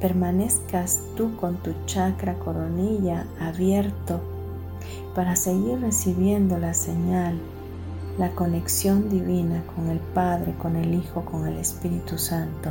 permanezcas 0.00 1.02
tú 1.16 1.36
con 1.36 1.56
tu 1.56 1.72
chakra 1.86 2.38
coronilla 2.38 3.26
abierto 3.40 4.20
para 5.14 5.34
seguir 5.34 5.80
recibiendo 5.80 6.58
la 6.58 6.74
señal, 6.74 7.38
la 8.18 8.30
conexión 8.30 9.08
divina 9.08 9.62
con 9.74 9.88
el 9.88 9.98
Padre, 9.98 10.54
con 10.58 10.76
el 10.76 10.94
Hijo, 10.94 11.24
con 11.24 11.46
el 11.46 11.56
Espíritu 11.56 12.18
Santo 12.18 12.70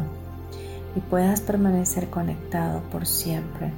y 0.97 0.99
puedas 0.99 1.41
permanecer 1.41 2.09
conectado 2.09 2.81
por 2.91 3.05
siempre. 3.05 3.71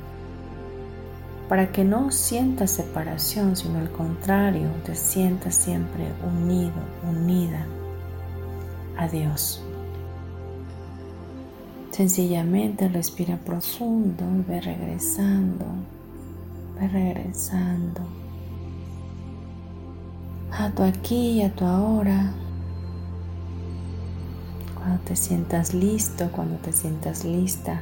Para 1.49 1.71
que 1.71 1.83
no 1.83 2.11
sientas 2.11 2.69
separación, 2.69 3.55
sino 3.55 3.79
al 3.79 3.91
contrario, 3.91 4.69
te 4.85 4.95
sientas 4.95 5.55
siempre 5.55 6.13
unido, 6.23 6.71
unida 7.09 7.65
a 8.95 9.07
Dios. 9.07 9.63
Sencillamente 11.89 12.87
respira 12.87 13.35
profundo 13.37 14.23
y 14.37 14.49
ve 14.49 14.61
regresando, 14.61 15.65
ve 16.79 16.87
regresando 16.87 18.01
a 20.51 20.69
tu 20.69 20.83
aquí 20.83 21.31
y 21.31 21.41
a 21.41 21.53
tu 21.55 21.65
ahora. 21.65 22.31
Cuando 24.75 24.99
te 25.03 25.15
sientas 25.15 25.73
listo, 25.73 26.29
cuando 26.31 26.57
te 26.57 26.71
sientas 26.71 27.25
lista, 27.25 27.81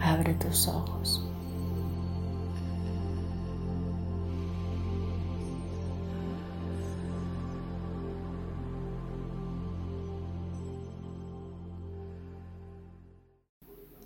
abre 0.00 0.34
tus 0.34 0.66
ojos. 0.66 1.21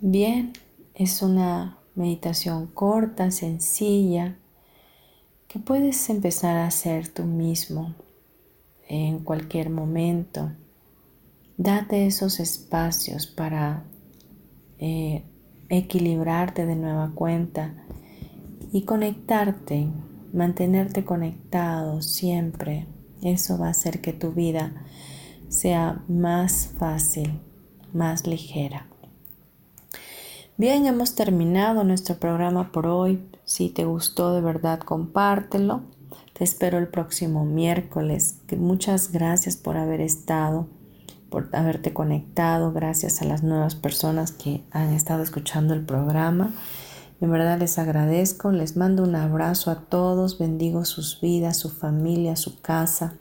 Bien, 0.09 0.53
es 0.95 1.21
una 1.21 1.79
meditación 1.93 2.67
corta, 2.67 3.29
sencilla, 3.29 4.37
que 5.49 5.59
puedes 5.59 6.09
empezar 6.09 6.55
a 6.55 6.65
hacer 6.65 7.09
tú 7.09 7.25
mismo 7.25 7.93
en 8.87 9.19
cualquier 9.19 9.69
momento. 9.69 10.53
Date 11.57 12.07
esos 12.07 12.39
espacios 12.39 13.27
para 13.27 13.83
eh, 14.79 15.25
equilibrarte 15.67 16.65
de 16.65 16.77
nueva 16.77 17.11
cuenta 17.13 17.73
y 18.71 18.83
conectarte, 18.83 19.89
mantenerte 20.31 21.03
conectado 21.03 22.01
siempre. 22.01 22.87
Eso 23.21 23.57
va 23.57 23.67
a 23.67 23.71
hacer 23.71 23.99
que 23.99 24.13
tu 24.13 24.31
vida 24.31 24.71
sea 25.49 26.01
más 26.07 26.71
fácil, 26.79 27.41
más 27.91 28.25
ligera. 28.25 28.87
Bien, 30.59 30.87
hemos 30.87 31.13
terminado 31.13 31.83
nuestro 31.83 32.15
programa 32.15 32.71
por 32.71 32.87
hoy. 32.87 33.23
Si 33.45 33.69
te 33.69 33.85
gustó 33.85 34.33
de 34.33 34.41
verdad, 34.41 34.79
compártelo. 34.79 35.83
Te 36.33 36.43
espero 36.43 36.79
el 36.79 36.87
próximo 36.87 37.45
miércoles. 37.45 38.39
Muchas 38.57 39.11
gracias 39.11 39.55
por 39.55 39.77
haber 39.77 40.01
estado, 40.01 40.65
por 41.29 41.55
haberte 41.55 41.93
conectado. 41.93 42.73
Gracias 42.73 43.21
a 43.21 43.25
las 43.25 43.43
nuevas 43.43 43.75
personas 43.75 44.31
que 44.31 44.63
han 44.71 44.93
estado 44.93 45.21
escuchando 45.21 45.75
el 45.75 45.85
programa. 45.85 46.51
En 47.21 47.29
verdad 47.29 47.59
les 47.59 47.77
agradezco. 47.77 48.51
Les 48.51 48.77
mando 48.77 49.03
un 49.03 49.13
abrazo 49.13 49.69
a 49.69 49.81
todos. 49.81 50.39
Bendigo 50.39 50.85
sus 50.85 51.21
vidas, 51.21 51.57
su 51.57 51.69
familia, 51.69 52.35
su 52.35 52.61
casa. 52.61 53.13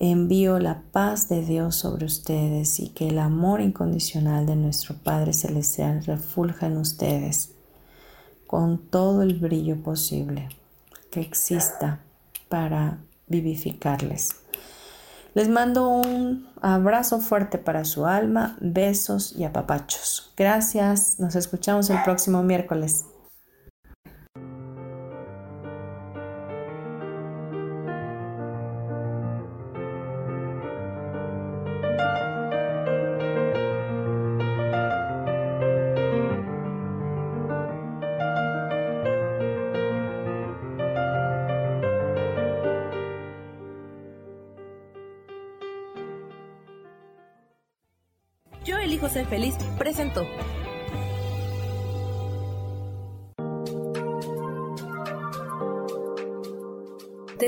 Envío 0.00 0.58
la 0.58 0.82
paz 0.92 1.28
de 1.28 1.42
Dios 1.42 1.76
sobre 1.76 2.04
ustedes 2.04 2.80
y 2.80 2.88
que 2.88 3.08
el 3.08 3.18
amor 3.18 3.60
incondicional 3.60 4.44
de 4.46 4.56
nuestro 4.56 4.96
Padre 4.96 5.32
Celestial 5.32 6.04
refulja 6.04 6.66
en 6.66 6.78
ustedes 6.78 7.52
con 8.46 8.78
todo 8.78 9.22
el 9.22 9.38
brillo 9.38 9.82
posible 9.82 10.48
que 11.10 11.20
exista 11.20 12.00
para 12.48 12.98
vivificarles. 13.28 14.30
Les 15.34 15.48
mando 15.48 15.88
un 15.88 16.48
abrazo 16.60 17.20
fuerte 17.20 17.58
para 17.58 17.84
su 17.84 18.06
alma, 18.06 18.56
besos 18.60 19.34
y 19.36 19.44
apapachos. 19.44 20.32
Gracias, 20.36 21.18
nos 21.18 21.34
escuchamos 21.34 21.90
el 21.90 22.02
próximo 22.04 22.42
miércoles. 22.42 23.06